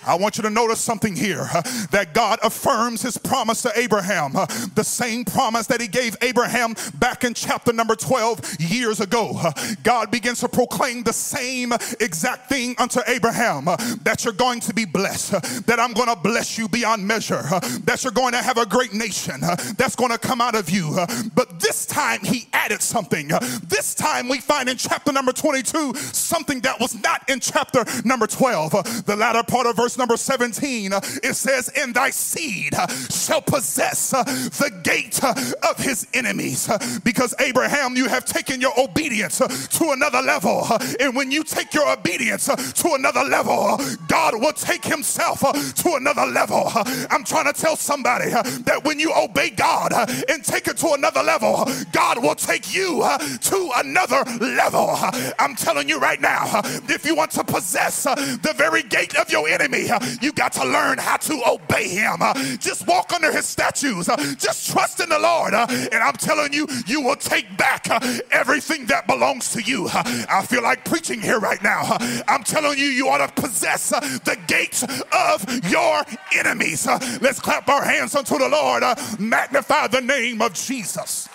I 0.06 0.16
want 0.16 0.38
you 0.38 0.44
to 0.44 0.50
notice 0.50 0.80
something 0.80 1.16
here 1.16 1.48
that 1.92 2.14
God 2.14 2.40
affirms 2.44 3.02
his 3.02 3.18
promise 3.18 3.62
to 3.62 3.72
Abraham, 3.76 4.34
the 4.76 4.84
same 4.84 5.24
promise 5.26 5.68
that 5.68 5.82
he 5.82 5.88
gave 5.88 6.16
Abraham 6.22 6.76
back 6.96 7.24
in 7.24 7.34
chapter 7.34 7.72
number 7.72 7.96
12 7.96 8.58
years 8.60 9.00
ago. 9.00 9.40
God 9.84 10.12
begins 10.12 10.40
to 10.42 10.50
proclaim 10.50 11.04
the 11.04 11.14
same 11.14 11.72
exact 12.00 12.50
thing 12.50 12.76
unto 12.78 13.00
Abraham 13.08 13.66
that 14.04 14.24
you're 14.24 14.34
going 14.34 14.60
to 14.62 14.74
be 14.74 14.86
blessed, 14.86 15.66
that 15.68 15.80
I'm 15.80 15.94
going 15.94 16.10
to 16.10 16.16
bless 16.16 16.58
you 16.58 16.68
beyond 16.68 17.08
measure, 17.08 17.44
that 17.86 18.02
you're 18.04 18.12
going 18.12 18.34
to 18.34 18.42
have 18.42 18.58
a 18.58 18.66
great 18.66 18.94
nation 18.94 19.42
that's 19.78 19.96
going 19.96 20.12
to 20.12 20.18
come 20.18 20.42
out 20.42 20.56
of 20.56 20.70
you. 20.70 20.98
But 21.36 21.60
this 21.60 21.86
time 21.86 22.20
he 22.22 22.48
added 22.54 22.82
something. 22.82 23.30
This 23.68 23.96
time 23.96 24.28
we 24.28 24.40
find 24.40 24.70
in 24.70 24.78
chapter 24.78 25.12
number 25.12 25.32
22 25.32 25.96
something 25.96 26.60
that 26.62 26.80
was 26.80 27.02
not 27.02 27.30
in 27.30 27.40
chapter 27.40 27.86
number 28.04 28.28
12. 28.28 29.06
The 29.06 29.16
latter 29.30 29.44
part 29.44 29.68
of 29.68 29.76
verse 29.76 29.96
number 29.96 30.18
17 30.18 30.92
it 30.92 31.36
says, 31.36 31.70
In 31.70 31.94
thy 31.94 32.10
seed 32.10 32.74
shall 33.12 33.42
possess 33.42 34.10
the 34.10 34.72
gate 34.84 35.24
of 35.24 35.78
his 35.78 36.08
enemies. 36.14 36.70
Because 37.04 37.36
Abraham, 37.40 37.96
you 37.96 38.08
have 38.08 38.26
taken 38.26 38.60
your 38.60 38.74
obedience 38.80 39.38
to 39.38 39.92
another 39.92 40.22
level. 40.22 40.66
And 41.00 41.16
when 41.16 41.32
you 41.32 41.44
take 41.44 41.74
your 41.74 41.88
obedience 41.92 42.46
to 42.46 42.94
another 42.94 43.24
level, 43.24 43.80
God 44.08 44.34
will 44.36 44.54
take 44.54 44.84
himself 44.84 45.42
to 45.42 45.94
another 45.96 46.26
level. 46.26 46.72
I'm 47.12 47.24
trying 47.24 47.52
to 47.52 47.60
tell 47.60 47.76
somebody 47.76 48.30
that 48.32 48.82
when 48.84 49.00
you 49.00 49.14
obey 49.14 49.52
God 49.52 49.92
and 50.28 50.44
take 50.44 50.68
it 50.68 50.78
to 50.78 50.94
another 50.94 51.22
level, 51.22 51.68
God 51.92 52.24
will 52.24 52.36
take 52.36 52.74
you 52.74 53.04
to 53.42 53.72
another 53.76 54.24
level. 54.40 54.98
I'm 55.38 55.56
telling 55.56 55.88
you 55.88 56.00
right 56.00 56.20
now, 56.20 56.62
if 56.90 57.06
you 57.06 57.16
want 57.16 57.32
to 57.32 57.44
possess 57.44 58.04
the 58.04 58.54
very 58.56 58.84
gate 58.84 59.19
of 59.20 59.30
your 59.32 59.48
enemy, 59.48 59.88
you 60.22 60.32
got 60.32 60.54
to 60.54 60.66
learn 60.66 60.98
how 60.98 61.18
to 61.18 61.42
obey 61.48 61.88
him. 61.88 62.18
Just 62.60 62.88
walk 62.88 63.14
under 63.14 63.32
his 63.32 63.46
statues. 63.46 64.08
Just 64.38 64.72
trust 64.72 65.00
in 65.00 65.10
the 65.10 65.20
Lord. 65.20 65.54
And 65.54 65.96
I'm 65.96 66.14
telling 66.14 66.54
you, 66.54 66.68
you 66.88 67.02
will 67.02 67.16
take 67.16 67.58
back 67.58 67.88
everything 68.32 68.86
that 68.88 69.08
belongs 69.08 69.52
to 69.54 69.62
you. 69.62 69.90
I 69.92 70.46
feel 70.48 70.64
like 70.64 70.86
preaching 70.86 71.22
here 71.22 71.40
right 71.40 71.62
now. 71.62 71.98
I'm 72.28 72.44
telling 72.44 72.78
you, 72.78 72.86
you 72.86 73.08
ought 73.10 73.26
to 73.26 73.42
possess 73.42 73.90
the 73.90 74.38
gates 74.48 74.84
of 74.84 75.70
your 75.70 76.04
enemies. 76.36 76.88
Let's 77.22 77.40
clap 77.40 77.68
our 77.68 77.84
hands 77.84 78.16
unto 78.16 78.38
the 78.38 78.50
Lord. 78.50 78.84
Magnify 79.20 79.88
the 79.88 80.02
name 80.02 80.42
of 80.42 80.54
Jesus. 80.54 81.28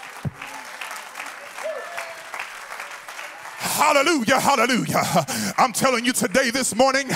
Hallelujah, 3.74 4.38
hallelujah. 4.38 5.02
I'm 5.58 5.72
telling 5.72 6.04
you 6.04 6.12
today, 6.12 6.50
this 6.50 6.76
morning, 6.76 7.08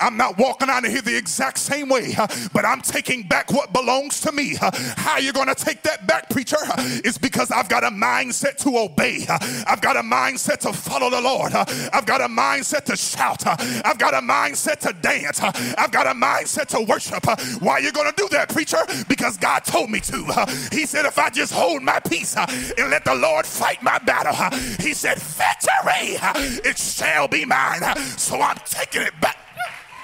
I'm 0.00 0.16
not 0.16 0.38
walking 0.38 0.70
out 0.70 0.86
of 0.86 0.90
here 0.90 1.02
the 1.02 1.14
exact 1.14 1.58
same 1.58 1.90
way, 1.90 2.14
but 2.54 2.64
I'm 2.64 2.80
taking 2.80 3.24
back 3.24 3.52
what 3.52 3.74
belongs 3.74 4.22
to 4.22 4.32
me. 4.32 4.56
How 4.96 5.18
you 5.18 5.34
going 5.34 5.48
to 5.48 5.54
take 5.54 5.82
that 5.82 6.06
back, 6.06 6.30
preacher? 6.30 6.56
It's 7.04 7.18
because 7.18 7.50
I've 7.50 7.68
got 7.68 7.84
a 7.84 7.90
mindset 7.90 8.56
to 8.62 8.78
obey. 8.78 9.26
I've 9.28 9.82
got 9.82 9.98
a 9.98 10.00
mindset 10.00 10.60
to 10.60 10.72
follow 10.72 11.10
the 11.10 11.20
Lord. 11.20 11.52
I've 11.52 12.06
got 12.06 12.22
a 12.22 12.28
mindset 12.28 12.84
to 12.84 12.96
shout. 12.96 13.46
I've 13.46 13.98
got 13.98 14.14
a 14.14 14.20
mindset 14.26 14.78
to 14.80 14.94
dance. 14.94 15.42
I've 15.42 15.92
got 15.92 16.06
a 16.06 16.14
mindset 16.14 16.68
to 16.68 16.80
worship. 16.80 17.26
Why 17.60 17.74
are 17.74 17.80
you 17.80 17.92
going 17.92 18.10
to 18.10 18.16
do 18.16 18.26
that, 18.30 18.48
preacher? 18.48 18.78
Because 19.06 19.36
God 19.36 19.66
told 19.66 19.90
me 19.90 20.00
to. 20.00 20.46
He 20.72 20.86
said, 20.86 21.04
if 21.04 21.18
I 21.18 21.28
just 21.28 21.52
hold 21.52 21.82
my 21.82 22.00
peace 22.00 22.34
and 22.38 22.90
let 22.90 23.04
the 23.04 23.14
Lord 23.14 23.44
fight 23.44 23.82
my 23.82 23.98
battle, 23.98 24.34
He 24.80 24.94
said, 24.94 25.18
victory 25.18 26.05
it 26.14 26.78
shall 26.78 27.28
be 27.28 27.44
mine. 27.44 27.82
So 28.16 28.40
I'm 28.40 28.58
taking 28.66 29.02
it 29.02 29.18
back. 29.20 29.38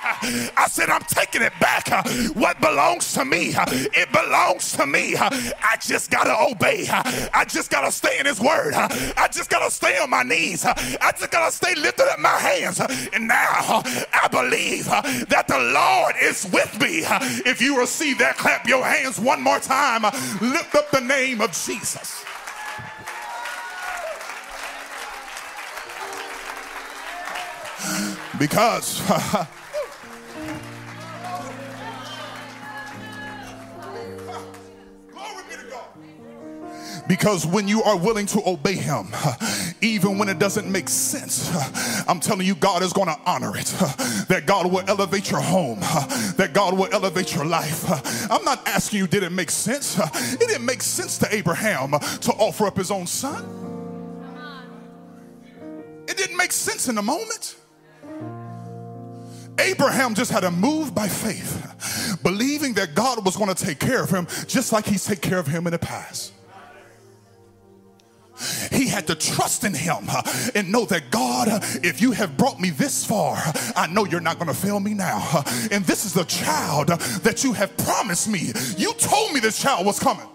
I 0.04 0.66
said, 0.68 0.90
I'm 0.90 1.02
taking 1.02 1.42
it 1.42 1.52
back. 1.60 1.88
What 2.34 2.60
belongs 2.60 3.12
to 3.12 3.24
me, 3.24 3.54
it 3.56 4.10
belongs 4.10 4.72
to 4.72 4.84
me. 4.84 5.14
I 5.16 5.76
just 5.80 6.10
got 6.10 6.24
to 6.24 6.36
obey. 6.50 6.88
I 6.88 7.44
just 7.48 7.70
got 7.70 7.82
to 7.82 7.92
stay 7.92 8.18
in 8.18 8.26
His 8.26 8.40
Word. 8.40 8.74
I 8.74 9.28
just 9.30 9.48
got 9.48 9.64
to 9.64 9.70
stay 9.70 9.98
on 9.98 10.10
my 10.10 10.24
knees. 10.24 10.64
I 10.64 11.12
just 11.12 11.30
got 11.30 11.46
to 11.46 11.52
stay 11.52 11.76
lifted 11.76 12.10
up 12.10 12.18
my 12.18 12.30
hands. 12.30 12.80
And 13.12 13.28
now 13.28 13.82
I 14.12 14.28
believe 14.28 14.86
that 14.86 15.44
the 15.46 15.58
Lord 15.58 16.16
is 16.20 16.50
with 16.52 16.80
me. 16.80 17.04
If 17.48 17.60
you 17.62 17.78
receive 17.78 18.18
that, 18.18 18.36
clap 18.36 18.66
your 18.66 18.84
hands 18.84 19.20
one 19.20 19.40
more 19.40 19.60
time. 19.60 20.02
Lift 20.02 20.74
up 20.74 20.90
the 20.90 21.00
name 21.00 21.40
of 21.40 21.52
Jesus. 21.52 22.24
Because 28.42 29.00
Because 37.06 37.46
when 37.46 37.68
you 37.68 37.84
are 37.84 37.96
willing 37.96 38.26
to 38.26 38.42
obey 38.44 38.74
Him, 38.74 39.06
even 39.80 40.18
when 40.18 40.28
it 40.28 40.40
doesn't 40.40 40.70
make 40.70 40.88
sense, 40.88 41.52
I'm 42.08 42.18
telling 42.18 42.44
you, 42.44 42.56
God 42.56 42.82
is 42.82 42.92
going 42.92 43.06
to 43.06 43.16
honor 43.26 43.56
it. 43.56 43.66
That 44.28 44.42
God 44.46 44.72
will 44.72 44.82
elevate 44.88 45.30
your 45.30 45.40
home, 45.40 45.78
that 46.36 46.50
God 46.52 46.76
will 46.76 46.88
elevate 46.90 47.36
your 47.36 47.44
life. 47.44 47.84
I'm 48.28 48.42
not 48.44 48.66
asking 48.66 48.98
you, 48.98 49.06
did 49.06 49.22
it 49.22 49.30
make 49.30 49.52
sense? 49.52 49.96
It 50.34 50.40
didn't 50.40 50.66
make 50.66 50.82
sense 50.82 51.16
to 51.18 51.32
Abraham 51.32 51.92
to 51.92 52.32
offer 52.32 52.66
up 52.66 52.76
his 52.76 52.90
own 52.90 53.06
son. 53.06 53.44
It 56.08 56.16
didn't 56.16 56.36
make 56.36 56.50
sense 56.50 56.88
in 56.88 56.96
the 56.96 57.02
moment. 57.02 57.56
Abraham 59.58 60.14
just 60.14 60.30
had 60.30 60.40
to 60.40 60.50
move 60.50 60.94
by 60.94 61.08
faith, 61.08 62.18
believing 62.22 62.74
that 62.74 62.94
God 62.94 63.24
was 63.24 63.36
going 63.36 63.54
to 63.54 63.64
take 63.64 63.78
care 63.78 64.02
of 64.02 64.10
him 64.10 64.26
just 64.46 64.72
like 64.72 64.86
he's 64.86 65.04
taken 65.04 65.30
care 65.30 65.38
of 65.38 65.46
him 65.46 65.66
in 65.66 65.72
the 65.72 65.78
past. 65.78 66.32
He 68.72 68.88
had 68.88 69.06
to 69.06 69.14
trust 69.14 69.64
in 69.64 69.74
him 69.74 70.06
uh, 70.08 70.22
and 70.54 70.72
know 70.72 70.84
that 70.86 71.10
God, 71.10 71.48
uh, 71.48 71.60
if 71.82 72.00
you 72.00 72.12
have 72.12 72.36
brought 72.36 72.58
me 72.58 72.70
this 72.70 73.04
far, 73.04 73.36
I 73.76 73.86
know 73.88 74.04
you're 74.04 74.20
not 74.20 74.38
going 74.38 74.48
to 74.48 74.54
fail 74.54 74.80
me 74.80 74.94
now. 74.94 75.20
Uh, 75.32 75.42
and 75.70 75.84
this 75.84 76.04
is 76.04 76.12
the 76.12 76.24
child 76.24 76.88
that 76.88 77.44
you 77.44 77.52
have 77.52 77.76
promised 77.76 78.28
me. 78.28 78.50
You 78.76 78.94
told 78.94 79.32
me 79.32 79.40
this 79.40 79.60
child 79.60 79.86
was 79.86 79.98
coming. 79.98 80.26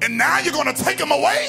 And 0.00 0.16
now 0.16 0.38
you're 0.38 0.52
going 0.52 0.72
to 0.72 0.84
take 0.84 1.00
him 1.00 1.10
away? 1.10 1.48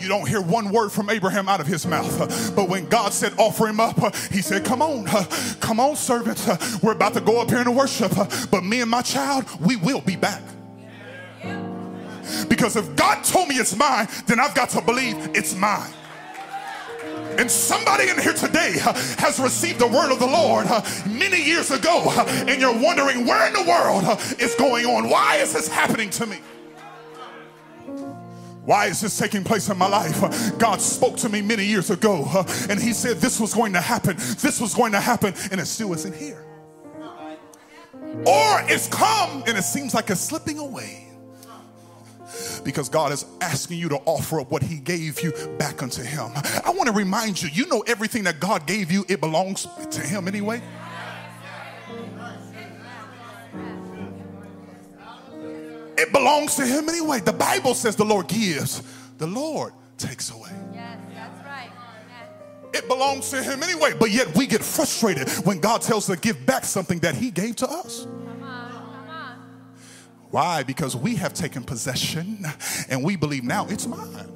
You 0.00 0.08
don't 0.08 0.26
hear 0.26 0.40
one 0.40 0.70
word 0.70 0.90
from 0.90 1.10
Abraham 1.10 1.48
out 1.48 1.60
of 1.60 1.66
his 1.66 1.86
mouth. 1.86 2.54
But 2.56 2.68
when 2.68 2.86
God 2.86 3.12
said, 3.12 3.34
offer 3.36 3.68
him 3.68 3.80
up, 3.80 4.14
he 4.32 4.40
said, 4.40 4.64
Come 4.64 4.80
on, 4.80 5.04
come 5.60 5.78
on, 5.78 5.96
servant. 5.96 6.42
We're 6.82 6.92
about 6.92 7.14
to 7.14 7.20
go 7.20 7.40
up 7.40 7.48
here 7.48 7.58
and 7.58 7.76
worship. 7.76 8.12
But 8.50 8.64
me 8.64 8.80
and 8.80 8.90
my 8.90 9.02
child, 9.02 9.44
we 9.60 9.76
will 9.76 10.00
be 10.00 10.16
back. 10.16 10.42
Because 12.48 12.76
if 12.76 12.96
God 12.96 13.22
told 13.24 13.48
me 13.48 13.56
it's 13.56 13.76
mine, 13.76 14.08
then 14.26 14.40
I've 14.40 14.54
got 14.54 14.70
to 14.70 14.80
believe 14.80 15.16
it's 15.34 15.54
mine. 15.54 15.92
And 17.38 17.50
somebody 17.50 18.08
in 18.08 18.18
here 18.20 18.32
today 18.32 18.76
has 19.18 19.38
received 19.40 19.78
the 19.78 19.86
word 19.86 20.12
of 20.12 20.18
the 20.18 20.26
Lord 20.26 20.66
many 21.06 21.42
years 21.42 21.70
ago, 21.70 22.04
and 22.26 22.60
you're 22.60 22.78
wondering 22.78 23.26
where 23.26 23.46
in 23.46 23.52
the 23.52 23.68
world 23.68 24.04
is 24.40 24.54
going 24.56 24.86
on? 24.86 25.08
Why 25.08 25.36
is 25.36 25.52
this 25.52 25.68
happening 25.68 26.10
to 26.10 26.26
me? 26.26 26.38
Why 28.70 28.86
is 28.86 29.00
this 29.00 29.18
taking 29.18 29.42
place 29.42 29.68
in 29.68 29.76
my 29.76 29.88
life? 29.88 30.56
God 30.56 30.80
spoke 30.80 31.16
to 31.16 31.28
me 31.28 31.42
many 31.42 31.64
years 31.64 31.90
ago 31.90 32.24
and 32.68 32.80
He 32.80 32.92
said 32.92 33.16
this 33.16 33.40
was 33.40 33.52
going 33.52 33.72
to 33.72 33.80
happen. 33.80 34.14
This 34.16 34.60
was 34.60 34.76
going 34.76 34.92
to 34.92 35.00
happen, 35.00 35.34
and 35.50 35.60
it 35.60 35.66
still 35.66 35.92
isn't 35.92 36.14
here. 36.14 36.46
Or 38.24 38.62
it's 38.68 38.86
come 38.86 39.42
and 39.48 39.58
it 39.58 39.64
seems 39.64 39.92
like 39.92 40.08
it's 40.08 40.20
slipping 40.20 40.60
away 40.60 41.08
because 42.62 42.88
God 42.88 43.10
is 43.10 43.24
asking 43.40 43.80
you 43.80 43.88
to 43.88 43.96
offer 44.06 44.38
up 44.38 44.52
what 44.52 44.62
He 44.62 44.78
gave 44.78 45.20
you 45.20 45.32
back 45.58 45.82
unto 45.82 46.04
Him. 46.04 46.30
I 46.64 46.70
want 46.70 46.86
to 46.86 46.92
remind 46.92 47.42
you, 47.42 47.48
you 47.52 47.66
know, 47.66 47.80
everything 47.88 48.22
that 48.22 48.38
God 48.38 48.68
gave 48.68 48.92
you, 48.92 49.04
it 49.08 49.20
belongs 49.20 49.66
to 49.90 50.00
Him 50.00 50.28
anyway. 50.28 50.62
It 56.00 56.12
belongs 56.12 56.54
to 56.56 56.64
Him 56.64 56.88
anyway. 56.88 57.20
The 57.20 57.32
Bible 57.32 57.74
says 57.74 57.94
the 57.94 58.06
Lord 58.06 58.26
gives, 58.26 58.82
the 59.18 59.26
Lord 59.26 59.74
takes 59.98 60.30
away. 60.30 60.50
Yes, 60.72 60.98
that's 61.14 61.44
right. 61.44 61.70
It 62.72 62.88
belongs 62.88 63.28
to 63.30 63.42
Him 63.42 63.62
anyway, 63.62 63.92
but 63.98 64.10
yet 64.10 64.34
we 64.34 64.46
get 64.46 64.64
frustrated 64.64 65.28
when 65.44 65.60
God 65.60 65.82
tells 65.82 66.08
us 66.08 66.16
to 66.16 66.20
give 66.20 66.46
back 66.46 66.64
something 66.64 67.00
that 67.00 67.14
He 67.14 67.30
gave 67.30 67.56
to 67.56 67.68
us. 67.68 68.06
Why? 70.30 70.62
Because 70.62 70.96
we 70.96 71.16
have 71.16 71.34
taken 71.34 71.64
possession 71.64 72.46
and 72.88 73.04
we 73.04 73.16
believe 73.16 73.44
now 73.44 73.66
it's 73.68 73.86
mine. 73.86 74.26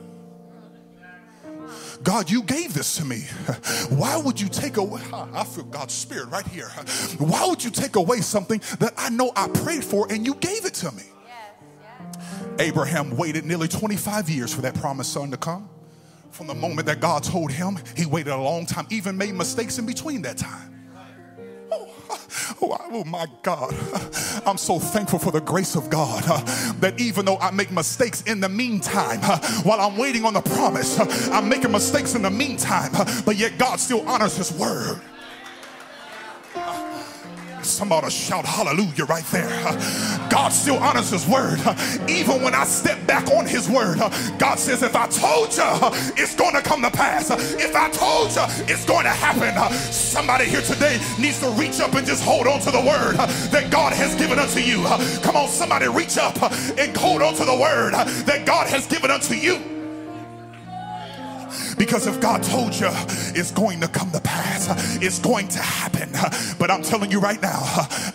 God, 2.02 2.28
you 2.28 2.42
gave 2.42 2.74
this 2.74 2.96
to 2.96 3.06
me. 3.06 3.20
Why 3.88 4.18
would 4.18 4.38
you 4.38 4.48
take 4.48 4.76
away? 4.76 5.00
I 5.12 5.44
feel 5.44 5.64
God's 5.64 5.94
spirit 5.94 6.28
right 6.28 6.46
here. 6.46 6.68
Why 7.18 7.46
would 7.46 7.64
you 7.64 7.70
take 7.70 7.96
away 7.96 8.20
something 8.20 8.60
that 8.80 8.92
I 8.98 9.08
know 9.08 9.32
I 9.34 9.48
prayed 9.48 9.84
for 9.84 10.12
and 10.12 10.26
you 10.26 10.34
gave 10.34 10.66
it 10.66 10.74
to 10.74 10.92
me? 10.92 11.04
Abraham 12.58 13.16
waited 13.16 13.44
nearly 13.44 13.68
25 13.68 14.30
years 14.30 14.54
for 14.54 14.62
that 14.62 14.74
promised 14.74 15.12
son 15.12 15.30
to 15.30 15.36
come. 15.36 15.68
From 16.30 16.46
the 16.46 16.54
moment 16.54 16.86
that 16.86 17.00
God 17.00 17.22
told 17.22 17.52
him, 17.52 17.78
he 17.96 18.06
waited 18.06 18.32
a 18.32 18.36
long 18.36 18.66
time, 18.66 18.86
even 18.90 19.16
made 19.16 19.34
mistakes 19.34 19.78
in 19.78 19.86
between 19.86 20.22
that 20.22 20.38
time. 20.38 20.70
Oh, 21.70 21.88
Oh, 22.60 23.02
my 23.04 23.26
God. 23.42 23.74
I'm 24.46 24.56
so 24.56 24.78
thankful 24.78 25.18
for 25.18 25.32
the 25.32 25.40
grace 25.40 25.74
of 25.74 25.90
God 25.90 26.22
uh, 26.28 26.72
that 26.74 27.00
even 27.00 27.24
though 27.24 27.38
I 27.38 27.50
make 27.50 27.72
mistakes 27.72 28.22
in 28.22 28.38
the 28.38 28.48
meantime, 28.48 29.18
uh, 29.22 29.38
while 29.62 29.80
I'm 29.80 29.96
waiting 29.96 30.24
on 30.24 30.34
the 30.34 30.40
promise, 30.40 30.98
uh, 31.00 31.30
I'm 31.32 31.48
making 31.48 31.72
mistakes 31.72 32.14
in 32.14 32.22
the 32.22 32.30
meantime, 32.30 32.90
uh, 32.94 33.22
but 33.26 33.36
yet 33.36 33.58
God 33.58 33.80
still 33.80 34.08
honors 34.08 34.36
His 34.36 34.52
word. 34.52 35.00
Somebody 37.74 38.08
shout 38.08 38.44
hallelujah 38.44 39.04
right 39.06 39.24
there. 39.32 39.48
God 40.30 40.50
still 40.50 40.76
honors 40.76 41.10
his 41.10 41.26
word. 41.26 41.58
Even 42.08 42.40
when 42.40 42.54
I 42.54 42.62
step 42.62 43.04
back 43.04 43.26
on 43.32 43.46
his 43.46 43.68
word, 43.68 43.98
God 44.38 44.60
says, 44.60 44.84
if 44.84 44.94
I 44.94 45.08
told 45.08 45.52
you 45.56 45.64
it's 46.16 46.36
going 46.36 46.54
to 46.54 46.62
come 46.62 46.82
to 46.82 46.90
pass, 46.90 47.30
if 47.32 47.74
I 47.74 47.90
told 47.90 48.30
you 48.30 48.44
it's 48.72 48.84
going 48.84 49.02
to 49.02 49.10
happen, 49.10 49.52
somebody 49.74 50.44
here 50.44 50.62
today 50.62 51.00
needs 51.18 51.40
to 51.40 51.50
reach 51.50 51.80
up 51.80 51.94
and 51.94 52.06
just 52.06 52.22
hold 52.22 52.46
on 52.46 52.60
to 52.60 52.70
the 52.70 52.80
word 52.80 53.16
that 53.50 53.72
God 53.72 53.92
has 53.92 54.14
given 54.14 54.38
unto 54.38 54.60
you. 54.60 54.84
Come 55.22 55.34
on, 55.34 55.48
somebody 55.48 55.88
reach 55.88 56.16
up 56.16 56.40
and 56.78 56.96
hold 56.96 57.22
on 57.22 57.34
to 57.34 57.44
the 57.44 57.56
word 57.56 57.94
that 57.94 58.46
God 58.46 58.68
has 58.68 58.86
given 58.86 59.10
unto 59.10 59.34
you. 59.34 59.58
Because 61.78 62.06
if 62.06 62.20
God 62.20 62.42
told 62.42 62.74
you 62.74 62.88
it's 63.34 63.50
going 63.50 63.80
to 63.80 63.88
come 63.88 64.10
to 64.12 64.20
pass, 64.20 64.68
it's 65.02 65.18
going 65.18 65.48
to 65.48 65.58
happen. 65.58 66.10
But 66.58 66.70
I'm 66.70 66.82
telling 66.82 67.10
you 67.10 67.20
right 67.20 67.40
now, 67.40 67.62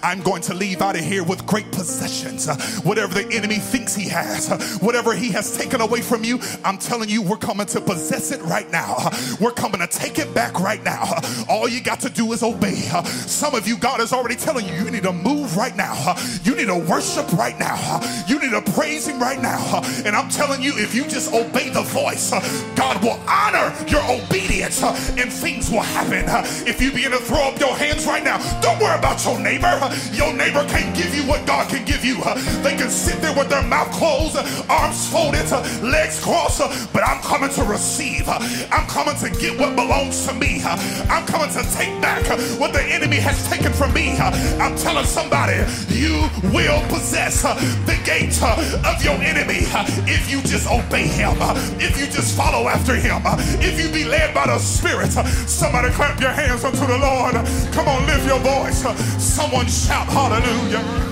I'm 0.01 0.21
going 0.21 0.41
to 0.43 0.53
leave 0.53 0.81
out 0.81 0.95
of 0.95 1.03
here 1.03 1.23
with 1.23 1.45
great 1.45 1.71
possessions. 1.71 2.47
Whatever 2.83 3.21
the 3.21 3.35
enemy 3.35 3.55
thinks 3.55 3.95
he 3.95 4.07
has, 4.09 4.77
whatever 4.81 5.13
he 5.13 5.29
has 5.31 5.57
taken 5.57 5.81
away 5.81 6.01
from 6.01 6.23
you, 6.23 6.39
I'm 6.63 6.77
telling 6.77 7.09
you, 7.09 7.21
we're 7.21 7.37
coming 7.37 7.67
to 7.67 7.81
possess 7.81 8.31
it 8.31 8.41
right 8.43 8.69
now. 8.71 8.97
We're 9.39 9.51
coming 9.51 9.81
to 9.81 9.87
take 9.87 10.19
it 10.19 10.33
back 10.33 10.59
right 10.59 10.83
now. 10.83 11.05
All 11.49 11.67
you 11.67 11.81
got 11.81 11.99
to 12.01 12.09
do 12.09 12.31
is 12.33 12.43
obey. 12.43 12.75
Some 12.75 13.55
of 13.55 13.67
you, 13.67 13.77
God 13.77 14.01
is 14.01 14.13
already 14.13 14.35
telling 14.35 14.67
you, 14.67 14.73
you 14.73 14.91
need 14.91 15.03
to 15.03 15.13
move 15.13 15.57
right 15.57 15.75
now. 15.75 16.15
You 16.43 16.55
need 16.55 16.67
to 16.67 16.77
worship 16.77 17.31
right 17.33 17.57
now. 17.59 17.99
You 18.27 18.39
need 18.39 18.51
to 18.51 18.61
praise 18.71 19.07
him 19.07 19.19
right 19.19 19.41
now. 19.41 19.81
And 20.05 20.15
I'm 20.15 20.29
telling 20.29 20.61
you, 20.61 20.77
if 20.77 20.95
you 20.95 21.03
just 21.03 21.33
obey 21.33 21.69
the 21.69 21.83
voice, 21.83 22.31
God 22.75 23.03
will 23.03 23.19
honor 23.27 23.48
honor 23.49 23.73
your 23.87 24.03
obedience 24.09 24.83
uh, 24.83 24.93
and 25.17 25.31
things 25.31 25.69
will 25.71 25.81
happen. 25.81 26.27
Uh, 26.29 26.43
if 26.67 26.81
you 26.81 26.91
begin 26.91 27.11
to 27.11 27.17
throw 27.17 27.49
up 27.49 27.59
your 27.59 27.75
hands 27.75 28.05
right 28.05 28.23
now, 28.23 28.37
don't 28.61 28.79
worry 28.79 28.97
about 28.97 29.23
your 29.25 29.39
neighbor. 29.39 29.67
Uh, 29.81 29.95
your 30.13 30.33
neighbor 30.33 30.63
can't 30.67 30.95
give 30.95 31.13
you 31.15 31.23
what 31.23 31.45
God 31.45 31.69
can 31.69 31.85
give 31.85 32.05
you. 32.05 32.17
Uh, 32.23 32.35
they 32.61 32.75
can 32.75 32.89
sit 32.89 33.21
there 33.21 33.35
with 33.35 33.49
their 33.49 33.63
mouth 33.63 33.91
closed, 33.91 34.35
uh, 34.35 34.65
arms 34.69 35.09
folded, 35.09 35.45
uh, 35.51 35.61
legs 35.81 36.23
crossed, 36.23 36.61
but 36.93 37.03
I'm 37.03 37.21
coming 37.21 37.49
to 37.51 37.63
receive. 37.63 38.27
I'm 38.29 38.87
coming 38.87 39.15
to 39.17 39.29
get 39.39 39.59
what 39.59 39.75
belongs 39.75 40.27
to 40.27 40.33
me. 40.33 40.61
I'm 40.63 41.25
coming 41.25 41.49
to 41.49 41.63
take 41.73 42.01
back 42.01 42.25
what 42.59 42.73
the 42.73 42.83
enemy 42.83 43.17
has 43.17 43.47
taken 43.49 43.73
from 43.73 43.93
me. 43.93 44.17
I'm 44.17 44.75
telling 44.77 45.05
somebody, 45.05 45.57
you 45.89 46.29
will 46.53 46.81
possess 46.89 47.41
the 47.41 47.97
gate 48.05 48.37
of 48.43 49.03
your 49.03 49.15
enemy 49.15 49.65
if 50.07 50.29
you 50.29 50.41
just 50.41 50.69
obey 50.69 51.07
him, 51.07 51.35
if 51.79 51.99
you 51.99 52.05
just 52.05 52.35
follow 52.37 52.67
after 52.67 52.95
him, 52.95 53.21
if 53.61 53.79
you 53.79 53.89
be 53.91 54.05
led 54.05 54.33
by 54.33 54.47
the 54.47 54.59
Spirit, 54.59 55.11
somebody 55.47 55.89
clap 55.89 56.19
your 56.19 56.31
hands 56.31 56.63
unto 56.63 56.85
the 56.85 56.97
Lord. 56.97 57.33
Come 57.73 57.87
on, 57.87 58.05
lift 58.05 58.25
your 58.25 58.39
voice. 58.39 58.81
Someone 59.21 59.67
shout 59.67 60.07
hallelujah. 60.07 61.08